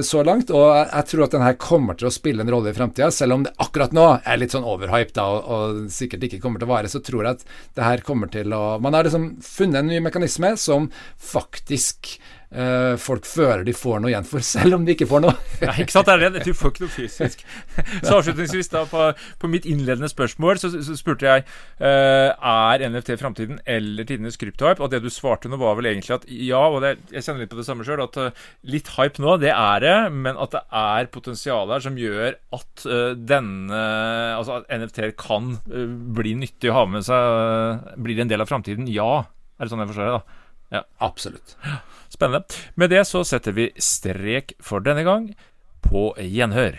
så 0.01 0.23
langt. 0.25 0.49
Og 0.49 0.67
jeg, 0.73 1.05
tror 1.11 1.25
at 1.27 1.35
den 1.35 1.45
her 1.45 1.57
kommer 1.61 1.97
til 1.97 2.09
å 2.09 2.13
spille 2.13 2.41
en 2.41 2.49
rolle 2.49 2.71
i 2.71 2.77
framtida, 2.77 3.11
selv 3.13 3.35
om 3.35 3.45
det 3.45 3.53
akkurat 3.61 3.93
nå 3.93 4.07
er 4.17 4.39
litt 4.41 4.55
sånn 4.55 4.65
overhyped 4.65 5.19
og, 5.21 5.37
og, 5.53 5.81
sikkert 5.93 6.25
ikke 6.25 6.41
kommer 6.41 6.61
til 6.61 6.69
å 6.69 6.73
vare. 6.73 6.89
Så 6.91 7.03
tror 7.05 7.27
jeg 7.27 7.39
at 7.39 7.47
det 7.77 7.85
her 7.85 8.05
kommer 8.05 8.31
til 8.33 8.55
å 8.57 8.79
Man 8.81 8.97
har 8.97 9.05
liksom 9.05 9.35
funnet 9.45 9.83
en 9.83 9.91
ny 9.91 10.01
mekanisme 10.03 10.55
som 10.57 10.89
faktisk 11.21 12.15
uh, 12.55 12.95
folk 13.01 13.27
føler 13.27 13.63
de 13.67 13.73
får 13.75 14.01
noe 14.01 14.11
igjen 14.11 14.27
for, 14.27 14.43
selv 14.53 14.77
om 14.77 14.85
de 14.87 14.95
ikke 14.95 15.07
får 15.09 15.23
noe. 15.25 15.35
ja, 15.61 15.73
ikke 15.81 15.95
sant, 15.95 16.09
det 16.09 16.15
er 16.15 16.35
det. 16.37 16.43
Du 16.47 16.55
får 16.57 16.73
ikke 16.73 16.85
noe 16.85 16.93
fysisk. 16.93 17.43
Så 18.05 18.17
avslutningsvis, 18.17 18.71
da, 18.73 18.83
på, 18.89 19.09
på 19.41 19.51
mitt 19.51 19.67
innledende 19.69 20.09
spørsmål, 20.11 20.59
så, 20.61 20.71
så 20.83 20.97
spurte 20.99 21.27
jeg 21.27 21.45
uh, 21.45 22.31
er 22.35 22.85
NFT 22.87 23.13
framtiden 23.21 23.61
eller 23.69 24.07
tidenes 24.07 24.39
kryptohype, 24.41 24.83
og 24.83 24.91
det 24.93 25.01
du 25.03 25.09
svarte 25.13 25.51
nå, 25.51 25.59
var 25.61 25.77
vel 25.79 25.91
egentlig 25.91 26.15
at 26.17 26.27
ja, 26.31 26.61
og 26.67 26.81
det, 26.85 26.95
jeg 27.13 27.25
kjenner 27.27 27.45
litt 27.45 27.53
på 27.53 27.59
det 27.59 27.67
samme 27.67 27.87
sjøl, 27.87 28.03
at 28.05 28.19
uh, 28.19 28.45
litt 28.67 28.93
hype 28.97 29.23
nå, 29.23 29.37
det 29.41 29.53
er 29.55 29.85
det, 29.85 29.97
men 30.15 30.39
at 30.39 30.55
det 30.55 30.63
er 30.81 31.11
potensial 31.13 31.71
her 31.71 31.83
som 31.83 31.97
gjør 31.99 32.35
at 32.55 32.83
denne 33.17 33.79
Altså 34.31 34.59
at 34.59 34.69
NFT 34.73 35.11
kan 35.19 35.53
bli 36.15 36.33
nyttig 36.37 36.71
å 36.71 36.75
ha 36.79 36.83
med 36.89 37.05
seg, 37.05 37.85
blir 38.01 38.17
det 38.17 38.25
en 38.25 38.31
del 38.31 38.43
av 38.43 38.49
framtiden? 38.49 38.89
Ja. 38.91 39.23
Er 39.57 39.67
det 39.67 39.73
sånn 39.73 39.83
jeg 39.83 39.91
forstår 39.91 40.07
det, 40.07 40.19
da? 40.19 40.41
Ja. 40.71 40.83
Absolutt. 41.11 41.57
Spennende. 42.21 42.43
Med 42.75 42.91
det 42.93 43.01
så 43.09 43.23
setter 43.25 43.55
vi 43.57 43.71
strek 43.81 44.53
for 44.61 44.83
denne 44.85 45.01
gang. 45.07 45.31
På 45.81 46.11
gjenhør. 46.21 46.77